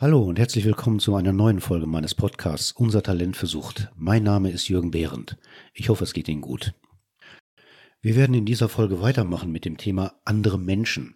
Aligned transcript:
Hallo 0.00 0.22
und 0.22 0.38
herzlich 0.38 0.64
willkommen 0.64 1.00
zu 1.00 1.16
einer 1.16 1.32
neuen 1.32 1.60
Folge 1.60 1.88
meines 1.88 2.14
Podcasts 2.14 2.70
Unser 2.70 3.02
Talent 3.02 3.36
versucht. 3.36 3.90
Mein 3.96 4.22
Name 4.22 4.52
ist 4.52 4.68
Jürgen 4.68 4.92
Behrendt. 4.92 5.36
Ich 5.74 5.88
hoffe, 5.88 6.04
es 6.04 6.12
geht 6.12 6.28
Ihnen 6.28 6.40
gut. 6.40 6.72
Wir 8.00 8.14
werden 8.14 8.32
in 8.34 8.44
dieser 8.44 8.68
Folge 8.68 9.02
weitermachen 9.02 9.50
mit 9.50 9.64
dem 9.64 9.76
Thema 9.76 10.14
andere 10.24 10.56
Menschen, 10.56 11.14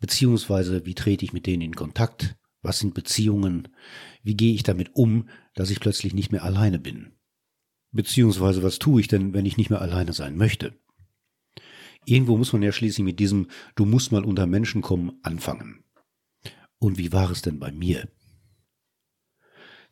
beziehungsweise 0.00 0.86
wie 0.86 0.94
trete 0.94 1.26
ich 1.26 1.34
mit 1.34 1.46
denen 1.46 1.60
in 1.60 1.74
Kontakt, 1.76 2.34
was 2.62 2.78
sind 2.78 2.94
Beziehungen, 2.94 3.68
wie 4.22 4.34
gehe 4.34 4.54
ich 4.54 4.62
damit 4.62 4.96
um, 4.96 5.28
dass 5.54 5.68
ich 5.68 5.80
plötzlich 5.80 6.14
nicht 6.14 6.32
mehr 6.32 6.42
alleine 6.42 6.78
bin. 6.78 7.12
Beziehungsweise 7.90 8.62
was 8.62 8.78
tue 8.78 9.02
ich 9.02 9.08
denn, 9.08 9.34
wenn 9.34 9.44
ich 9.44 9.58
nicht 9.58 9.68
mehr 9.68 9.82
alleine 9.82 10.14
sein 10.14 10.38
möchte? 10.38 10.72
Irgendwo 12.06 12.38
muss 12.38 12.54
man 12.54 12.62
ja 12.62 12.72
schließlich 12.72 13.04
mit 13.04 13.20
diesem 13.20 13.48
Du 13.74 13.84
musst 13.84 14.10
mal 14.10 14.24
unter 14.24 14.46
Menschen 14.46 14.80
kommen 14.80 15.18
anfangen. 15.22 15.84
Und 16.78 16.96
wie 16.96 17.12
war 17.12 17.30
es 17.30 17.42
denn 17.42 17.58
bei 17.58 17.70
mir? 17.70 18.08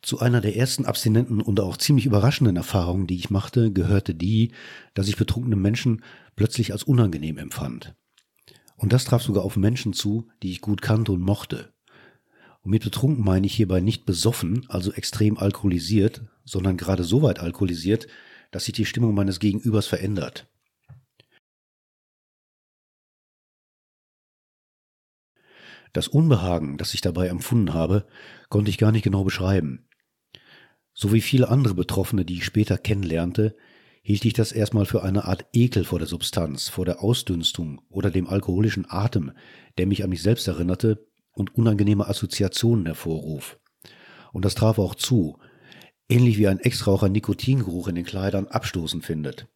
Zu 0.01 0.19
einer 0.19 0.41
der 0.41 0.55
ersten 0.55 0.85
abstinenten 0.85 1.41
und 1.41 1.59
auch 1.59 1.77
ziemlich 1.77 2.07
überraschenden 2.07 2.55
Erfahrungen, 2.55 3.05
die 3.05 3.17
ich 3.17 3.29
machte, 3.29 3.71
gehörte 3.71 4.15
die, 4.15 4.51
dass 4.95 5.07
ich 5.07 5.15
betrunkene 5.15 5.55
Menschen 5.55 6.03
plötzlich 6.35 6.71
als 6.71 6.83
unangenehm 6.83 7.37
empfand. 7.37 7.93
Und 8.77 8.93
das 8.93 9.05
traf 9.05 9.21
sogar 9.21 9.43
auf 9.43 9.57
Menschen 9.57 9.93
zu, 9.93 10.27
die 10.41 10.51
ich 10.51 10.61
gut 10.61 10.81
kannte 10.81 11.11
und 11.11 11.21
mochte. 11.21 11.71
Und 12.63 12.71
mit 12.71 12.83
betrunken 12.83 13.23
meine 13.23 13.45
ich 13.45 13.53
hierbei 13.53 13.79
nicht 13.79 14.05
besoffen, 14.05 14.65
also 14.69 14.91
extrem 14.91 15.37
alkoholisiert, 15.37 16.23
sondern 16.45 16.77
gerade 16.77 17.03
so 17.03 17.21
weit 17.21 17.39
alkoholisiert, 17.39 18.07
dass 18.49 18.65
sich 18.65 18.73
die 18.73 18.85
Stimmung 18.85 19.13
meines 19.13 19.39
Gegenübers 19.39 19.85
verändert. 19.85 20.47
Das 25.93 26.07
Unbehagen, 26.07 26.77
das 26.77 26.93
ich 26.93 27.01
dabei 27.01 27.27
empfunden 27.27 27.73
habe, 27.73 28.07
konnte 28.49 28.69
ich 28.69 28.77
gar 28.77 28.91
nicht 28.91 29.03
genau 29.03 29.23
beschreiben. 29.23 29.85
So 31.01 31.11
wie 31.13 31.21
viele 31.21 31.49
andere 31.49 31.73
Betroffene, 31.73 32.25
die 32.25 32.35
ich 32.35 32.45
später 32.45 32.77
kennenlernte, 32.77 33.55
hielt 34.03 34.23
ich 34.23 34.33
das 34.33 34.51
erstmal 34.51 34.85
für 34.85 35.01
eine 35.01 35.25
Art 35.25 35.47
Ekel 35.51 35.83
vor 35.83 35.97
der 35.97 36.07
Substanz, 36.07 36.69
vor 36.69 36.85
der 36.85 37.01
Ausdünstung 37.01 37.81
oder 37.89 38.11
dem 38.11 38.27
alkoholischen 38.27 38.85
Atem, 38.87 39.31
der 39.79 39.87
mich 39.87 40.03
an 40.03 40.11
mich 40.11 40.21
selbst 40.21 40.47
erinnerte 40.47 41.07
und 41.31 41.55
unangenehme 41.55 42.07
Assoziationen 42.07 42.85
hervorruf. 42.85 43.59
Und 44.31 44.45
das 44.45 44.53
traf 44.53 44.77
auch 44.77 44.93
zu, 44.93 45.39
ähnlich 46.07 46.37
wie 46.37 46.47
ein 46.47 46.59
Ex-Raucher 46.59 47.09
Nikotingeruch 47.09 47.87
in 47.87 47.95
den 47.95 48.05
Kleidern 48.05 48.45
abstoßend 48.45 49.03
findet. 49.03 49.47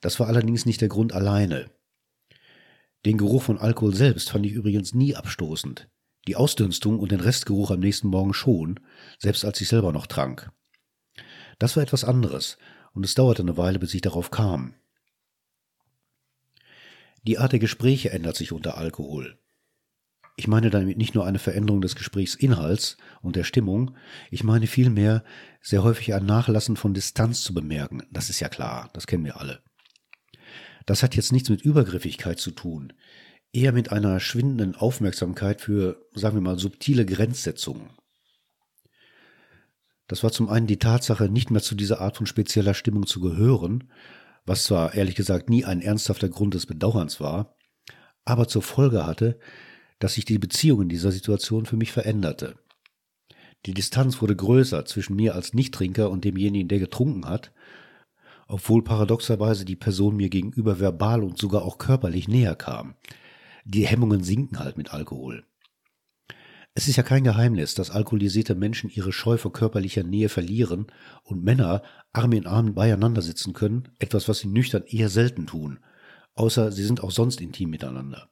Das 0.00 0.18
war 0.18 0.26
allerdings 0.26 0.66
nicht 0.66 0.80
der 0.80 0.88
Grund 0.88 1.12
alleine. 1.12 1.70
Den 3.06 3.16
Geruch 3.16 3.44
von 3.44 3.58
Alkohol 3.58 3.94
selbst 3.94 4.30
fand 4.30 4.44
ich 4.44 4.54
übrigens 4.54 4.92
nie 4.92 5.14
abstoßend 5.14 5.88
die 6.28 6.36
Ausdünstung 6.36 6.98
und 6.98 7.10
den 7.10 7.20
Restgeruch 7.20 7.70
am 7.70 7.80
nächsten 7.80 8.08
Morgen 8.08 8.34
schon, 8.34 8.78
selbst 9.18 9.46
als 9.46 9.60
ich 9.62 9.68
selber 9.68 9.92
noch 9.92 10.06
trank. 10.06 10.52
Das 11.58 11.74
war 11.74 11.82
etwas 11.82 12.04
anderes, 12.04 12.58
und 12.92 13.04
es 13.04 13.14
dauerte 13.14 13.42
eine 13.42 13.56
Weile, 13.56 13.78
bis 13.78 13.94
ich 13.94 14.02
darauf 14.02 14.30
kam. 14.30 14.74
Die 17.22 17.38
Art 17.38 17.52
der 17.52 17.58
Gespräche 17.58 18.10
ändert 18.10 18.36
sich 18.36 18.52
unter 18.52 18.76
Alkohol. 18.76 19.38
Ich 20.36 20.46
meine 20.48 20.70
damit 20.70 20.98
nicht 20.98 21.14
nur 21.14 21.26
eine 21.26 21.38
Veränderung 21.38 21.80
des 21.80 21.96
Gesprächsinhalts 21.96 22.98
und 23.22 23.34
der 23.34 23.44
Stimmung, 23.44 23.96
ich 24.30 24.44
meine 24.44 24.66
vielmehr 24.66 25.24
sehr 25.62 25.82
häufig 25.82 26.14
ein 26.14 26.26
Nachlassen 26.26 26.76
von 26.76 26.92
Distanz 26.94 27.42
zu 27.42 27.54
bemerken. 27.54 28.02
Das 28.12 28.28
ist 28.28 28.38
ja 28.38 28.48
klar, 28.48 28.90
das 28.92 29.06
kennen 29.06 29.24
wir 29.24 29.40
alle. 29.40 29.62
Das 30.84 31.02
hat 31.02 31.16
jetzt 31.16 31.32
nichts 31.32 31.48
mit 31.48 31.62
Übergriffigkeit 31.62 32.38
zu 32.38 32.50
tun 32.50 32.92
eher 33.52 33.72
mit 33.72 33.92
einer 33.92 34.20
schwindenden 34.20 34.74
Aufmerksamkeit 34.76 35.60
für, 35.60 36.04
sagen 36.14 36.36
wir 36.36 36.42
mal, 36.42 36.58
subtile 36.58 37.06
Grenzsetzungen. 37.06 37.90
Das 40.06 40.22
war 40.22 40.32
zum 40.32 40.48
einen 40.48 40.66
die 40.66 40.78
Tatsache, 40.78 41.28
nicht 41.28 41.50
mehr 41.50 41.62
zu 41.62 41.74
dieser 41.74 42.00
Art 42.00 42.16
von 42.16 42.26
spezieller 42.26 42.74
Stimmung 42.74 43.06
zu 43.06 43.20
gehören, 43.20 43.90
was 44.46 44.64
zwar 44.64 44.94
ehrlich 44.94 45.14
gesagt 45.14 45.50
nie 45.50 45.64
ein 45.64 45.82
ernsthafter 45.82 46.28
Grund 46.28 46.54
des 46.54 46.66
Bedauerns 46.66 47.20
war, 47.20 47.56
aber 48.24 48.48
zur 48.48 48.62
Folge 48.62 49.06
hatte, 49.06 49.38
dass 49.98 50.14
sich 50.14 50.24
die 50.24 50.38
Beziehung 50.38 50.82
in 50.82 50.88
dieser 50.88 51.12
Situation 51.12 51.66
für 51.66 51.76
mich 51.76 51.92
veränderte. 51.92 52.54
Die 53.66 53.74
Distanz 53.74 54.22
wurde 54.22 54.36
größer 54.36 54.84
zwischen 54.84 55.16
mir 55.16 55.34
als 55.34 55.52
Nichttrinker 55.52 56.10
und 56.10 56.24
demjenigen, 56.24 56.68
der 56.68 56.78
getrunken 56.78 57.26
hat, 57.26 57.52
obwohl 58.46 58.82
paradoxerweise 58.82 59.64
die 59.64 59.76
Person 59.76 60.16
mir 60.16 60.30
gegenüber 60.30 60.80
verbal 60.80 61.22
und 61.22 61.36
sogar 61.36 61.62
auch 61.62 61.76
körperlich 61.76 62.28
näher 62.28 62.54
kam 62.54 62.94
die 63.68 63.86
Hemmungen 63.86 64.24
sinken 64.24 64.58
halt 64.58 64.78
mit 64.78 64.94
Alkohol. 64.94 65.44
Es 66.72 66.88
ist 66.88 66.96
ja 66.96 67.02
kein 67.02 67.24
Geheimnis, 67.24 67.74
dass 67.74 67.90
alkoholisierte 67.90 68.54
Menschen 68.54 68.88
ihre 68.88 69.12
Scheu 69.12 69.36
vor 69.36 69.52
körperlicher 69.52 70.04
Nähe 70.04 70.28
verlieren 70.28 70.86
und 71.22 71.44
Männer 71.44 71.82
Arm 72.12 72.32
in 72.32 72.46
Arm 72.46 72.74
beieinander 72.74 73.20
sitzen 73.20 73.52
können, 73.52 73.90
etwas, 73.98 74.28
was 74.28 74.38
sie 74.38 74.48
nüchtern 74.48 74.84
eher 74.86 75.10
selten 75.10 75.46
tun, 75.46 75.80
außer 76.34 76.72
sie 76.72 76.84
sind 76.84 77.02
auch 77.02 77.10
sonst 77.10 77.40
intim 77.40 77.68
miteinander. 77.68 78.30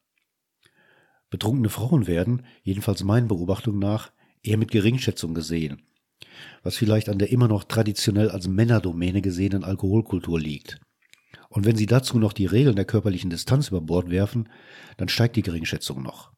Betrunkene 1.29 1.69
Frauen 1.69 2.07
werden, 2.07 2.47
jedenfalls 2.63 3.05
meinen 3.05 3.29
Beobachtungen 3.29 3.81
nach, 3.81 4.13
eher 4.43 4.57
mit 4.57 4.71
Geringschätzung 4.71 5.35
gesehen, 5.35 5.83
was 6.63 6.77
vielleicht 6.77 7.09
an 7.09 7.19
der 7.19 7.31
immer 7.31 7.49
noch 7.49 7.65
traditionell 7.65 8.31
als 8.31 8.49
Männerdomäne 8.49 9.21
gesehenen 9.21 9.65
Alkoholkultur 9.65 10.41
liegt. 10.41 10.81
Und 11.49 11.65
wenn 11.65 11.77
Sie 11.77 11.87
dazu 11.87 12.19
noch 12.19 12.33
die 12.33 12.47
Regeln 12.47 12.77
der 12.77 12.85
körperlichen 12.85 13.31
Distanz 13.31 13.69
über 13.69 13.81
Bord 13.81 14.11
werfen, 14.11 14.49
dann 14.97 15.09
steigt 15.09 15.37
die 15.37 15.43
Geringschätzung 15.43 16.03
noch. 16.03 16.33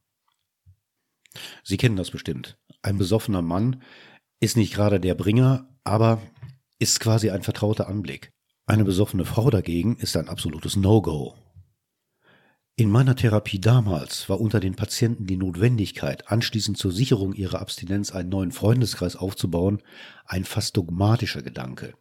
Sie 1.63 1.77
kennen 1.77 1.97
das 1.97 2.11
bestimmt. 2.11 2.59
Ein 2.83 2.99
besoffener 2.99 3.43
Mann 3.43 3.83
ist 4.41 4.57
nicht 4.57 4.73
gerade 4.73 5.01
der 5.01 5.15
Bringer, 5.15 5.69
aber 5.85 6.21
ist 6.79 7.01
quasi 7.01 7.31
ein 7.31 7.43
vertrauter 7.43 7.89
Anblick. 7.89 8.33
Eine 8.67 8.85
besoffene 8.85 9.25
Frau 9.25 9.51
dagegen 9.51 9.97
ist 9.97 10.17
ein 10.17 10.29
absolutes 10.29 10.77
No-Go. 10.77 11.35
In 12.77 12.91
meiner 12.91 13.17
Therapie 13.17 13.61
damals 13.61 14.29
war 14.29 14.41
unter 14.41 14.61
den 14.61 14.77
Patienten 14.77 15.27
die 15.27 15.37
Notwendigkeit, 15.37 16.31
anschließend 16.31 16.79
zur 16.79 16.93
Sicherung 16.93 17.33
ihrer 17.33 17.61
Abstinenz 17.61 18.13
einen 18.13 18.29
neuen 18.29 18.53
Freundeskreis 18.53 19.17
aufzubauen, 19.17 19.83
ein 20.27 20.45
fast 20.45 20.77
dogmatischer 20.77 21.43
Gedanke. 21.43 21.95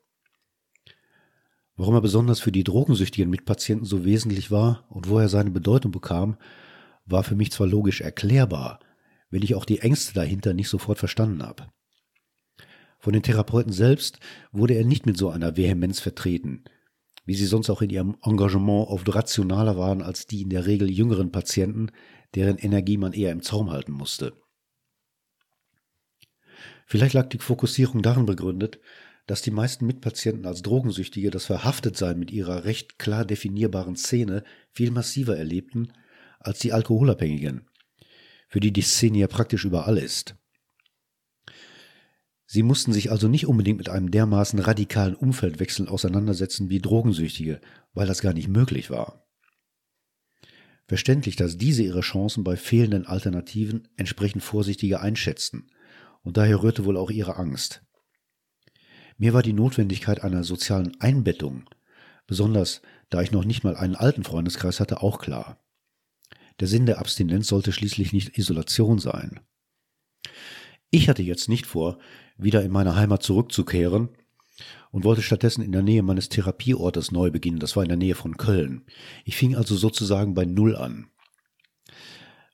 Warum 1.78 1.94
er 1.94 2.02
besonders 2.02 2.40
für 2.40 2.52
die 2.52 2.64
drogensüchtigen 2.64 3.30
Mitpatienten 3.30 3.86
so 3.86 4.04
wesentlich 4.04 4.50
war 4.50 4.86
und 4.90 5.08
wo 5.10 5.20
er 5.20 5.30
seine 5.30 5.52
Bedeutung 5.52 5.92
bekam, 5.92 6.38
war 7.06 7.24
für 7.24 7.36
mich 7.36 7.52
zwar 7.52 7.68
logisch 7.68 8.02
erklärbar, 8.02 8.80
wenn 9.30 9.44
ich 9.44 9.54
auch 9.54 9.64
die 9.64 9.80
Ängste 9.80 10.16
dahinter 10.16 10.56
nicht 10.56 10.70
sofort 10.70 10.98
verstanden 10.98 11.44
habe. 11.44 11.68
Von 12.98 13.14
den 13.14 13.22
Therapeuten 13.22 13.72
selbst 13.72 14.20
wurde 14.52 14.74
er 14.74 14.86
nicht 14.86 15.06
mit 15.06 15.18
so 15.18 15.30
einer 15.30 15.56
Vehemenz 15.56 16.00
vertreten, 16.00 16.64
wie 17.26 17.36
sie 17.36 17.46
sonst 17.46 17.70
auch 17.70 17.84
in 17.84 17.92
ihrem 17.92 18.18
Engagement 18.24 18.88
oft 18.88 19.14
rationaler 19.14 19.78
waren 19.78 20.02
als 20.02 20.26
die 20.26 20.42
in 20.42 20.50
der 20.50 20.66
Regel 20.66 20.90
jüngeren 20.90 21.32
Patienten, 21.32 21.92
deren 22.34 22.58
Energie 22.58 22.98
man 22.98 23.14
eher 23.14 23.32
im 23.32 23.44
Zaum 23.44 23.70
halten 23.70 23.92
musste. 23.92 24.34
Vielleicht 26.88 27.14
lag 27.14 27.28
die 27.30 27.38
Fokussierung 27.38 28.02
darin 28.02 28.26
begründet, 28.26 28.80
dass 29.28 29.42
die 29.42 29.52
meisten 29.52 29.86
Mitpatienten 29.86 30.46
als 30.46 30.62
Drogensüchtige 30.64 31.30
das 31.30 31.46
Verhaftetsein 31.46 32.18
mit 32.18 32.32
ihrer 32.32 32.64
recht 32.64 32.98
klar 32.98 33.26
definierbaren 33.26 33.98
Szene 33.98 34.44
viel 34.72 34.90
massiver 34.90 35.38
erlebten 35.38 35.92
als 36.40 36.60
die 36.60 36.74
Alkoholabhängigen, 36.74 37.70
für 38.48 38.62
die 38.62 38.72
die 38.72 38.82
Szene 38.82 39.20
ja 39.20 39.28
praktisch 39.28 39.66
überall 39.66 39.98
ist. 39.98 40.36
Sie 42.50 42.64
mussten 42.64 42.94
sich 42.94 43.12
also 43.12 43.28
nicht 43.28 43.46
unbedingt 43.46 43.78
mit 43.78 43.90
einem 43.90 44.10
dermaßen 44.10 44.60
radikalen 44.60 45.16
Umfeldwechsel 45.16 45.90
auseinandersetzen 45.90 46.70
wie 46.70 46.80
Drogensüchtige, 46.80 47.60
weil 47.94 48.08
das 48.08 48.22
gar 48.22 48.34
nicht 48.34 48.48
möglich 48.48 48.90
war. 48.90 49.28
Verständlich, 50.88 51.36
dass 51.36 51.58
diese 51.58 51.84
ihre 51.84 52.00
Chancen 52.00 52.46
bei 52.46 52.56
fehlenden 52.56 53.06
Alternativen 53.06 53.90
entsprechend 53.98 54.42
vorsichtiger 54.44 55.02
einschätzten, 55.02 55.70
und 56.24 56.38
daher 56.38 56.64
rührte 56.64 56.86
wohl 56.86 56.96
auch 56.96 57.12
ihre 57.12 57.36
Angst. 57.36 57.87
Mir 59.18 59.34
war 59.34 59.42
die 59.42 59.54
Notwendigkeit 59.54 60.24
einer 60.24 60.44
sozialen 60.44 61.00
Einbettung, 61.02 61.64
besonders 62.28 62.82
da 63.10 63.22
ich 63.22 63.32
noch 63.32 63.46
nicht 63.46 63.64
mal 63.64 63.76
einen 63.76 63.96
alten 63.96 64.24
Freundeskreis 64.24 64.80
hatte, 64.80 65.02
auch 65.02 65.20
klar. 65.20 65.60
Der 66.60 66.68
Sinn 66.68 66.86
der 66.86 67.00
Abstinenz 67.00 67.48
sollte 67.48 67.72
schließlich 67.72 68.14
nicht 68.14 68.38
Isolation 68.38 69.00
sein. 69.00 69.40
Ich 70.90 71.10
hatte 71.10 71.24
jetzt 71.24 71.50
nicht 71.50 71.66
vor, 71.66 72.00
wieder 72.38 72.64
in 72.64 72.72
meine 72.72 72.96
Heimat 72.96 73.24
zurückzukehren 73.24 74.10
und 74.92 75.04
wollte 75.04 75.22
stattdessen 75.22 75.62
in 75.62 75.72
der 75.72 75.84
Nähe 75.84 76.04
meines 76.04 76.30
Therapieortes 76.30 77.12
neu 77.12 77.30
beginnen. 77.30 77.60
Das 77.60 77.76
war 77.76 77.84
in 77.84 77.90
der 77.90 77.98
Nähe 77.98 78.16
von 78.16 78.38
Köln. 78.38 78.86
Ich 79.26 79.36
fing 79.36 79.56
also 79.56 79.76
sozusagen 79.76 80.34
bei 80.34 80.46
Null 80.46 80.76
an. 80.76 81.10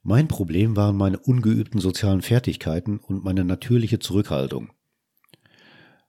Mein 0.02 0.28
Problem 0.28 0.76
waren 0.76 0.98
meine 0.98 1.20
ungeübten 1.20 1.80
sozialen 1.80 2.22
Fertigkeiten 2.22 3.00
und 3.00 3.24
meine 3.24 3.46
natürliche 3.46 4.00
Zurückhaltung. 4.00 4.72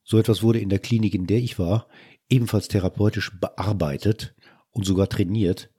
So 0.05 0.19
etwas 0.19 0.43
wurde 0.43 0.61
in 0.61 0.69
der 0.69 0.79
Klinik, 0.79 1.15
in 1.15 1.27
der 1.27 1.39
ich 1.39 1.59
war, 1.59 1.89
ebenfalls 2.29 2.69
therapeutisch 2.69 3.33
bearbeitet 3.41 4.35
und 4.71 4.85
sogar 4.85 5.09
trainiert. 5.09 5.71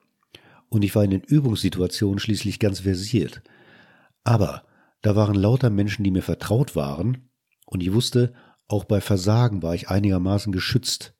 Und 0.70 0.84
ich 0.84 0.94
war 0.96 1.04
in 1.04 1.12
den 1.12 1.22
Übungssituationen 1.22 2.20
schließlich 2.20 2.60
ganz 2.60 2.82
versiert. 2.82 3.42
Aber 4.24 4.64
Da 5.06 5.16
waren 5.16 5.36
lauter 5.36 5.70
Menschen, 5.70 6.04
die 6.04 6.10
mir 6.10 6.24
vertraut 6.24 6.76
waren, 6.76 7.30
und 7.68 7.84
ich 7.84 7.94
wusste, 7.94 8.34
auch 8.68 8.86
bei 8.86 9.02
Versagen 9.02 9.62
war 9.62 9.76
ich 9.76 9.88
einigermaßen 9.88 10.52
geschützt. 10.52 11.14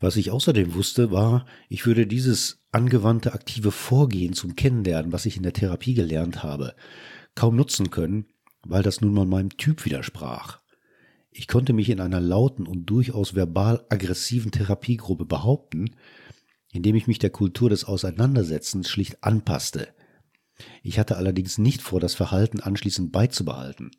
Was 0.00 0.16
ich 0.16 0.32
außerdem 0.32 0.74
wusste, 0.74 1.12
war, 1.12 1.46
ich 1.68 1.86
würde 1.86 2.08
dieses 2.08 2.60
angewandte 2.72 3.34
aktive 3.34 3.70
Vorgehen 3.70 4.32
zum 4.32 4.56
Kennenlernen, 4.56 5.12
was 5.12 5.26
ich 5.26 5.36
in 5.36 5.44
der 5.44 5.52
Therapie 5.52 5.94
gelernt 5.94 6.42
habe, 6.42 6.74
kaum 7.36 7.54
nutzen 7.54 7.90
können, 7.90 8.26
weil 8.66 8.82
das 8.82 9.00
nun 9.00 9.14
mal 9.14 9.26
meinem 9.26 9.56
Typ 9.56 9.84
widersprach. 9.84 10.58
Ich 11.38 11.48
konnte 11.48 11.74
mich 11.74 11.90
in 11.90 12.00
einer 12.00 12.18
lauten 12.18 12.66
und 12.66 12.86
durchaus 12.86 13.34
verbal 13.34 13.84
aggressiven 13.90 14.52
Therapiegruppe 14.52 15.26
behaupten, 15.26 15.94
indem 16.72 16.96
ich 16.96 17.08
mich 17.08 17.18
der 17.18 17.28
Kultur 17.28 17.68
des 17.68 17.84
Auseinandersetzens 17.84 18.88
schlicht 18.88 19.22
anpasste. 19.22 19.88
Ich 20.82 20.98
hatte 20.98 21.18
allerdings 21.18 21.58
nicht 21.58 21.82
vor, 21.82 22.00
das 22.00 22.14
Verhalten 22.14 22.60
anschließend 22.60 23.12
beizubehalten. 23.12 23.90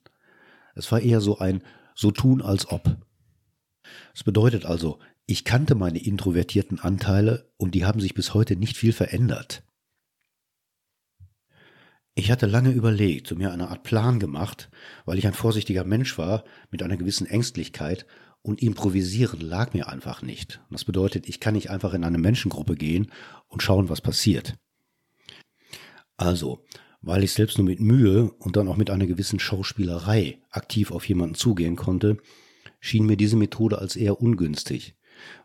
Es 0.73 0.91
war 0.91 0.99
eher 0.99 1.21
so 1.21 1.37
ein 1.37 1.61
so 1.93 2.09
tun 2.09 2.41
als 2.41 2.71
ob. 2.71 2.97
Es 4.15 4.23
bedeutet 4.23 4.65
also, 4.65 4.97
ich 5.27 5.43
kannte 5.43 5.75
meine 5.75 6.03
introvertierten 6.03 6.79
Anteile 6.79 7.51
und 7.57 7.75
die 7.75 7.85
haben 7.85 7.99
sich 7.99 8.15
bis 8.15 8.33
heute 8.33 8.55
nicht 8.55 8.77
viel 8.77 8.93
verändert. 8.93 9.63
Ich 12.19 12.31
hatte 12.31 12.47
lange 12.47 12.71
überlegt 12.71 13.31
und 13.31 13.37
mir 13.37 13.51
eine 13.51 13.67
Art 13.67 13.83
Plan 13.83 14.17
gemacht, 14.17 14.71
weil 15.05 15.19
ich 15.19 15.27
ein 15.27 15.35
vorsichtiger 15.35 15.83
Mensch 15.83 16.17
war 16.17 16.43
mit 16.71 16.81
einer 16.81 16.97
gewissen 16.97 17.27
Ängstlichkeit 17.27 18.07
und 18.41 18.63
improvisieren 18.63 19.39
lag 19.39 19.75
mir 19.75 19.87
einfach 19.87 20.23
nicht. 20.23 20.59
Das 20.71 20.83
bedeutet, 20.83 21.29
ich 21.29 21.39
kann 21.39 21.53
nicht 21.53 21.69
einfach 21.69 21.93
in 21.93 22.03
eine 22.03 22.17
Menschengruppe 22.17 22.75
gehen 22.75 23.11
und 23.49 23.61
schauen, 23.61 23.87
was 23.87 24.01
passiert. 24.01 24.55
Also, 26.17 26.65
weil 27.01 27.23
ich 27.23 27.33
selbst 27.33 27.59
nur 27.59 27.67
mit 27.67 27.81
Mühe 27.81 28.31
und 28.39 28.55
dann 28.55 28.67
auch 28.67 28.77
mit 28.77 28.89
einer 28.89 29.05
gewissen 29.05 29.39
Schauspielerei 29.39 30.41
aktiv 30.49 30.89
auf 30.89 31.07
jemanden 31.07 31.35
zugehen 31.35 31.75
konnte, 31.75 32.17
schien 32.79 33.05
mir 33.05 33.17
diese 33.17 33.37
Methode 33.37 33.77
als 33.77 33.95
eher 33.95 34.19
ungünstig. 34.19 34.95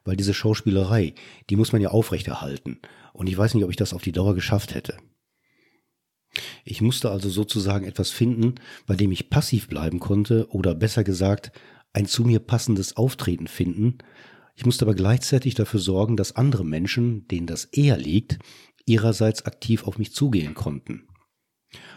Weil 0.05 0.17
diese 0.17 0.33
Schauspielerei, 0.33 1.17
die 1.51 1.57
muss 1.57 1.73
man 1.73 1.83
ja 1.83 1.91
aufrechterhalten. 1.91 2.81
Und 3.13 3.29
ich 3.29 3.37
weiß 3.37 3.53
nicht, 3.53 3.65
ob 3.65 3.71
ich 3.71 3.77
das 3.77 3.93
auf 3.93 4.01
die 4.01 4.13
Dauer 4.13 4.35
geschafft 4.35 4.75
hätte. 4.75 4.97
Ich 6.64 6.81
musste 6.81 7.11
also 7.11 7.29
sozusagen 7.29 7.87
etwas 7.87 8.11
finden, 8.11 8.55
bei 8.87 8.96
dem 8.96 9.12
ich 9.12 9.31
passiv 9.31 9.69
bleiben 9.69 10.00
konnte 10.00 10.49
oder 10.50 10.75
besser 10.75 11.05
gesagt, 11.05 11.52
ein 11.93 12.06
zu 12.06 12.25
mir 12.25 12.40
passendes 12.40 12.96
Auftreten 12.96 13.46
finden. 13.46 13.99
Ich 14.55 14.64
musste 14.64 14.84
aber 14.84 14.94
gleichzeitig 14.94 15.55
dafür 15.55 15.81
sorgen, 15.81 16.17
dass 16.17 16.37
andere 16.37 16.64
Menschen, 16.64 17.29
denen 17.29 17.46
das 17.46 17.64
eher 17.67 17.99
liegt, 17.99 18.38
ihrerseits 18.87 19.44
aktiv 19.44 19.84
auf 19.84 19.99
mich 19.99 20.12
zugehen 20.12 20.55
konnten. 20.55 21.06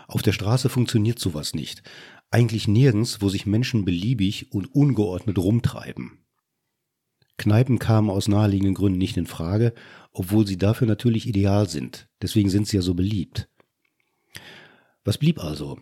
Auf 0.08 0.22
der 0.22 0.34
Straße 0.34 0.70
funktioniert 0.70 1.20
sowas 1.20 1.54
nicht. 1.54 1.82
Eigentlich 2.30 2.68
nirgends, 2.68 3.22
wo 3.22 3.30
sich 3.30 3.46
Menschen 3.46 3.86
beliebig 3.86 4.52
und 4.52 4.74
ungeordnet 4.74 5.38
rumtreiben. 5.38 6.26
Kneipen 7.38 7.80
kamen 7.80 8.10
aus 8.10 8.28
naheliegenden 8.28 8.76
Gründen 8.76 8.98
nicht 8.98 9.18
in 9.18 9.28
Frage, 9.28 9.74
obwohl 10.12 10.48
sie 10.48 10.58
dafür 10.58 10.88
natürlich 10.88 11.28
ideal 11.28 11.68
sind. 11.68 12.08
Deswegen 12.22 12.50
sind 12.50 12.68
sie 12.68 12.78
ja 12.78 12.82
so 12.82 12.94
beliebt. 12.94 13.50
Was 15.06 15.20
blieb 15.20 15.42
also? 15.42 15.80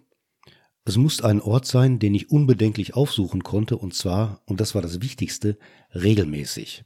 Es 0.83 0.97
musste 0.97 1.23
ein 1.23 1.39
Ort 1.39 1.65
sein, 1.65 1.97
den 1.97 2.13
ich 2.13 2.29
unbedenklich 2.29 2.93
aufsuchen 2.93 3.41
konnte, 3.41 3.77
und 3.77 3.93
zwar, 3.93 4.41
und 4.45 4.59
das 4.59 4.75
war 4.75 4.81
das 4.81 5.01
Wichtigste, 5.01 5.57
regelmäßig. 5.95 6.83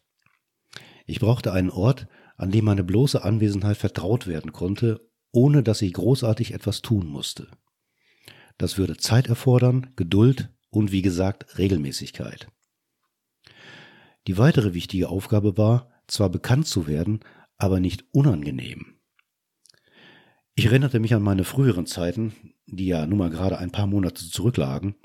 Ich 1.08 1.20
brauchte 1.20 1.52
einen 1.52 1.72
Ort, 1.72 2.08
an 2.38 2.52
dem 2.52 2.66
meine 2.66 2.84
bloße 2.84 3.24
Anwesenheit 3.24 3.78
vertraut 3.78 4.28
werden 4.28 4.54
konnte, 4.54 5.10
ohne 5.32 5.64
dass 5.64 5.82
ich 5.82 5.94
großartig 5.94 6.54
etwas 6.54 6.84
tun 6.84 7.08
musste. 7.08 7.50
Das 8.60 8.78
würde 8.78 8.98
Zeit 8.98 9.28
erfordern, 9.28 9.94
Geduld 9.96 10.54
und 10.70 10.92
wie 10.92 11.02
gesagt 11.02 11.58
Regelmäßigkeit. 11.58 12.50
Die 14.28 14.38
weitere 14.38 14.76
wichtige 14.76 15.10
Aufgabe 15.10 15.58
war, 15.58 15.90
zwar 16.06 16.30
bekannt 16.30 16.68
zu 16.68 16.86
werden, 16.86 17.22
aber 17.58 17.80
nicht 17.80 18.06
unangenehm. 18.12 18.97
Ich 20.60 20.66
erinnerte 20.66 21.00
mich 21.00 21.14
an 21.14 21.22
meine 21.22 21.44
früheren 21.44 21.86
Zeiten, 21.86 22.34
die 22.66 22.88
ja 22.88 23.06
nun 23.06 23.20
mal 23.20 23.30
gerade 23.30 23.60
ein 23.60 23.70
paar 23.70 23.86
Monate 23.86 24.28
zurücklagen, 24.28 24.96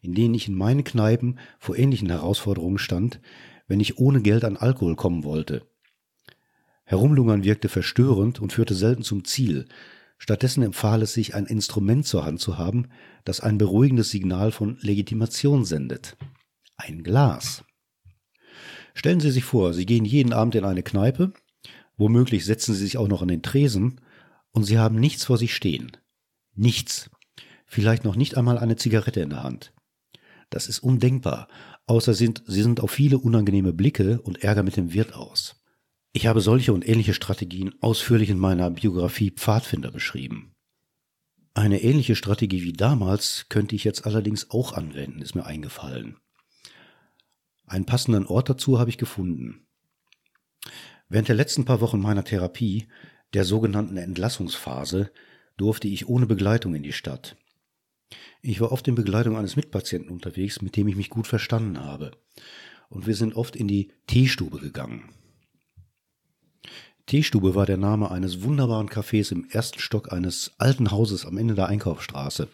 in 0.00 0.14
denen 0.14 0.32
ich 0.32 0.48
in 0.48 0.54
meinen 0.54 0.82
Kneipen 0.82 1.38
vor 1.58 1.76
ähnlichen 1.76 2.08
Herausforderungen 2.08 2.78
stand, 2.78 3.20
wenn 3.66 3.80
ich 3.80 3.98
ohne 3.98 4.22
Geld 4.22 4.46
an 4.46 4.56
Alkohol 4.56 4.96
kommen 4.96 5.24
wollte. 5.24 5.66
Herumlungern 6.84 7.44
wirkte 7.44 7.68
verstörend 7.68 8.40
und 8.40 8.54
führte 8.54 8.74
selten 8.74 9.02
zum 9.02 9.26
Ziel. 9.26 9.66
Stattdessen 10.16 10.62
empfahl 10.62 11.02
es 11.02 11.12
sich, 11.12 11.34
ein 11.34 11.44
Instrument 11.44 12.06
zur 12.06 12.24
Hand 12.24 12.40
zu 12.40 12.56
haben, 12.56 12.88
das 13.26 13.40
ein 13.40 13.58
beruhigendes 13.58 14.08
Signal 14.08 14.52
von 14.52 14.78
Legitimation 14.80 15.66
sendet. 15.66 16.16
Ein 16.78 17.02
Glas. 17.02 17.62
Stellen 18.94 19.20
Sie 19.20 19.32
sich 19.32 19.44
vor, 19.44 19.74
Sie 19.74 19.84
gehen 19.84 20.06
jeden 20.06 20.32
Abend 20.32 20.54
in 20.54 20.64
eine 20.64 20.82
Kneipe, 20.82 21.34
womöglich 21.98 22.46
setzen 22.46 22.74
Sie 22.74 22.84
sich 22.84 22.96
auch 22.96 23.08
noch 23.08 23.20
an 23.20 23.28
den 23.28 23.42
Tresen, 23.42 24.00
und 24.52 24.64
Sie 24.64 24.78
haben 24.78 24.98
nichts 24.98 25.24
vor 25.24 25.38
sich 25.38 25.54
stehen. 25.54 25.96
Nichts. 26.54 27.10
Vielleicht 27.66 28.04
noch 28.04 28.16
nicht 28.16 28.36
einmal 28.36 28.58
eine 28.58 28.76
Zigarette 28.76 29.20
in 29.20 29.30
der 29.30 29.42
Hand. 29.42 29.72
Das 30.50 30.66
ist 30.68 30.78
undenkbar, 30.78 31.48
außer 31.86 32.14
sind, 32.14 32.42
Sie 32.46 32.62
sind 32.62 32.80
auf 32.80 32.90
viele 32.90 33.18
unangenehme 33.18 33.72
Blicke 33.72 34.20
und 34.22 34.42
Ärger 34.42 34.62
mit 34.62 34.76
dem 34.76 34.92
Wirt 34.92 35.14
aus. 35.14 35.62
Ich 36.12 36.26
habe 36.26 36.40
solche 36.40 36.72
und 36.72 36.88
ähnliche 36.88 37.14
Strategien 37.14 37.74
ausführlich 37.80 38.30
in 38.30 38.38
meiner 38.38 38.70
Biografie 38.70 39.30
Pfadfinder 39.30 39.90
beschrieben. 39.90 40.54
Eine 41.54 41.82
ähnliche 41.82 42.16
Strategie 42.16 42.62
wie 42.62 42.72
damals 42.72 43.46
könnte 43.48 43.74
ich 43.76 43.84
jetzt 43.84 44.06
allerdings 44.06 44.50
auch 44.50 44.72
anwenden, 44.72 45.20
ist 45.20 45.34
mir 45.34 45.44
eingefallen. 45.44 46.16
Einen 47.66 47.84
passenden 47.84 48.26
Ort 48.26 48.48
dazu 48.48 48.78
habe 48.78 48.90
ich 48.90 48.96
gefunden. 48.96 49.66
Während 51.08 51.28
der 51.28 51.36
letzten 51.36 51.64
paar 51.64 51.80
Wochen 51.80 52.00
meiner 52.00 52.24
Therapie, 52.24 52.88
der 53.34 53.44
sogenannten 53.44 53.96
Entlassungsphase, 53.96 55.10
durfte 55.56 55.88
ich 55.88 56.08
ohne 56.08 56.26
Begleitung 56.26 56.74
in 56.74 56.82
die 56.82 56.92
Stadt. 56.92 57.36
Ich 58.40 58.60
war 58.60 58.72
oft 58.72 58.86
in 58.88 58.94
Begleitung 58.94 59.36
eines 59.36 59.56
Mitpatienten 59.56 60.10
unterwegs, 60.10 60.62
mit 60.62 60.76
dem 60.76 60.88
ich 60.88 60.96
mich 60.96 61.10
gut 61.10 61.26
verstanden 61.26 61.84
habe. 61.84 62.12
Und 62.88 63.06
wir 63.06 63.14
sind 63.14 63.34
oft 63.34 63.56
in 63.56 63.68
die 63.68 63.92
Teestube 64.06 64.58
gegangen. 64.58 65.10
Teestube 67.06 67.54
war 67.54 67.66
der 67.66 67.76
Name 67.76 68.10
eines 68.10 68.42
wunderbaren 68.42 68.88
Cafés 68.88 69.32
im 69.32 69.48
ersten 69.50 69.80
Stock 69.80 70.12
eines 70.12 70.52
alten 70.58 70.90
Hauses 70.90 71.26
am 71.26 71.38
Ende 71.38 71.54
der 71.54 71.66
Einkaufsstraße. 71.66 72.48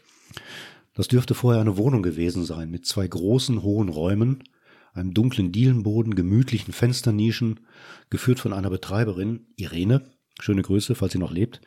Das 0.94 1.08
dürfte 1.08 1.34
vorher 1.34 1.60
eine 1.60 1.76
Wohnung 1.76 2.02
gewesen 2.02 2.44
sein, 2.44 2.70
mit 2.70 2.86
zwei 2.86 3.06
großen, 3.06 3.62
hohen 3.62 3.88
Räumen, 3.88 4.44
einem 4.92 5.12
dunklen 5.12 5.50
Dielenboden, 5.50 6.14
gemütlichen 6.14 6.72
Fensternischen, 6.72 7.66
geführt 8.10 8.38
von 8.38 8.52
einer 8.52 8.70
Betreiberin, 8.70 9.46
Irene, 9.56 10.08
schöne 10.40 10.62
Grüße, 10.62 10.94
falls 10.94 11.12
sie 11.12 11.18
noch 11.18 11.32
lebt, 11.32 11.60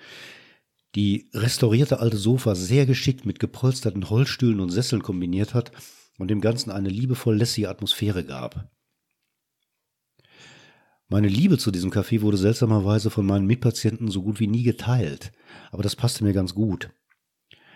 die 0.95 1.29
restaurierte 1.33 2.00
alte 2.00 2.17
Sofa 2.17 2.55
sehr 2.55 2.86
geschickt 2.86 3.25
mit 3.25 3.39
gepolsterten 3.39 4.09
Holzstühlen 4.09 4.59
und 4.59 4.71
Sesseln 4.71 5.03
kombiniert 5.03 5.53
hat 5.53 5.71
und 6.17 6.29
dem 6.29 6.41
Ganzen 6.41 6.71
eine 6.71 6.89
liebevoll 6.89 7.38
lässige 7.38 7.69
Atmosphäre 7.69 8.24
gab. 8.24 8.71
Meine 11.09 11.29
Liebe 11.29 11.57
zu 11.57 11.71
diesem 11.71 11.91
Café 11.91 12.21
wurde 12.21 12.38
seltsamerweise 12.38 13.09
von 13.09 13.25
meinen 13.25 13.45
Mitpatienten 13.45 14.12
so 14.12 14.24
gut 14.24 14.39
wie 14.39 14.47
nie 14.47 14.63
geteilt, 14.63 15.31
aber 15.71 15.83
das 15.83 15.95
passte 15.95 16.24
mir 16.24 16.33
ganz 16.33 16.53
gut. 16.53 16.89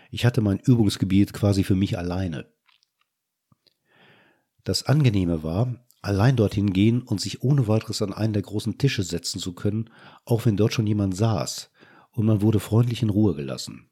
Ich 0.10 0.26
hatte 0.26 0.42
mein 0.42 0.60
Übungsgebiet 0.60 1.32
quasi 1.32 1.64
für 1.64 1.76
mich 1.76 1.98
alleine. 1.98 2.52
Das 4.66 4.84
Angenehme 4.84 5.44
war, 5.44 5.86
allein 6.02 6.36
dorthin 6.36 6.74
gehen 6.74 7.02
und 7.02 7.22
sich 7.22 7.44
ohne 7.44 7.68
weiteres 7.68 8.02
an 8.02 8.14
einen 8.14 8.34
der 8.34 8.42
großen 8.42 8.78
Tische 8.78 9.04
setzen 9.04 9.40
zu 9.40 9.54
können, 9.54 9.90
auch 10.26 10.46
wenn 10.46 10.58
dort 10.58 10.74
schon 10.74 10.88
jemand 10.88 11.16
saß, 11.16 11.72
und 12.12 12.26
man 12.26 12.42
wurde 12.42 12.60
freundlich 12.60 13.02
in 13.02 13.10
Ruhe 13.10 13.36
gelassen. 13.36 13.90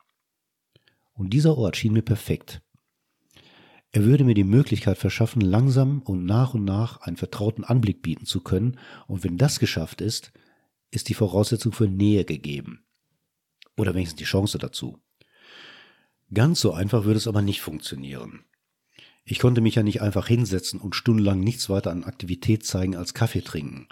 Und 1.13 1.31
dieser 1.31 1.57
Ort 1.57 1.77
schien 1.77 1.93
mir 1.93 2.01
perfekt. 2.01 2.61
Er 3.91 4.03
würde 4.03 4.23
mir 4.23 4.35
die 4.35 4.43
Möglichkeit 4.43 4.97
verschaffen, 4.97 5.41
langsam 5.41 6.01
und 6.01 6.25
nach 6.25 6.53
und 6.53 6.63
nach 6.63 7.01
einen 7.01 7.17
vertrauten 7.17 7.63
Anblick 7.63 8.01
bieten 8.01 8.25
zu 8.25 8.41
können, 8.41 8.79
und 9.07 9.23
wenn 9.23 9.37
das 9.37 9.59
geschafft 9.59 10.01
ist, 10.01 10.31
ist 10.91 11.09
die 11.09 11.13
Voraussetzung 11.13 11.71
für 11.71 11.87
Nähe 11.87 12.25
gegeben. 12.25 12.85
Oder 13.77 13.93
wenigstens 13.93 14.19
die 14.19 14.25
Chance 14.25 14.57
dazu. 14.57 14.99
Ganz 16.33 16.59
so 16.59 16.73
einfach 16.73 17.05
würde 17.05 17.17
es 17.17 17.27
aber 17.27 17.41
nicht 17.41 17.61
funktionieren. 17.61 18.45
Ich 19.23 19.39
konnte 19.39 19.61
mich 19.61 19.75
ja 19.75 19.83
nicht 19.83 20.01
einfach 20.01 20.27
hinsetzen 20.27 20.79
und 20.79 20.95
stundenlang 20.95 21.39
nichts 21.39 21.69
weiter 21.69 21.91
an 21.91 22.03
Aktivität 22.03 22.65
zeigen 22.65 22.95
als 22.95 23.13
Kaffee 23.13 23.41
trinken. 23.41 23.87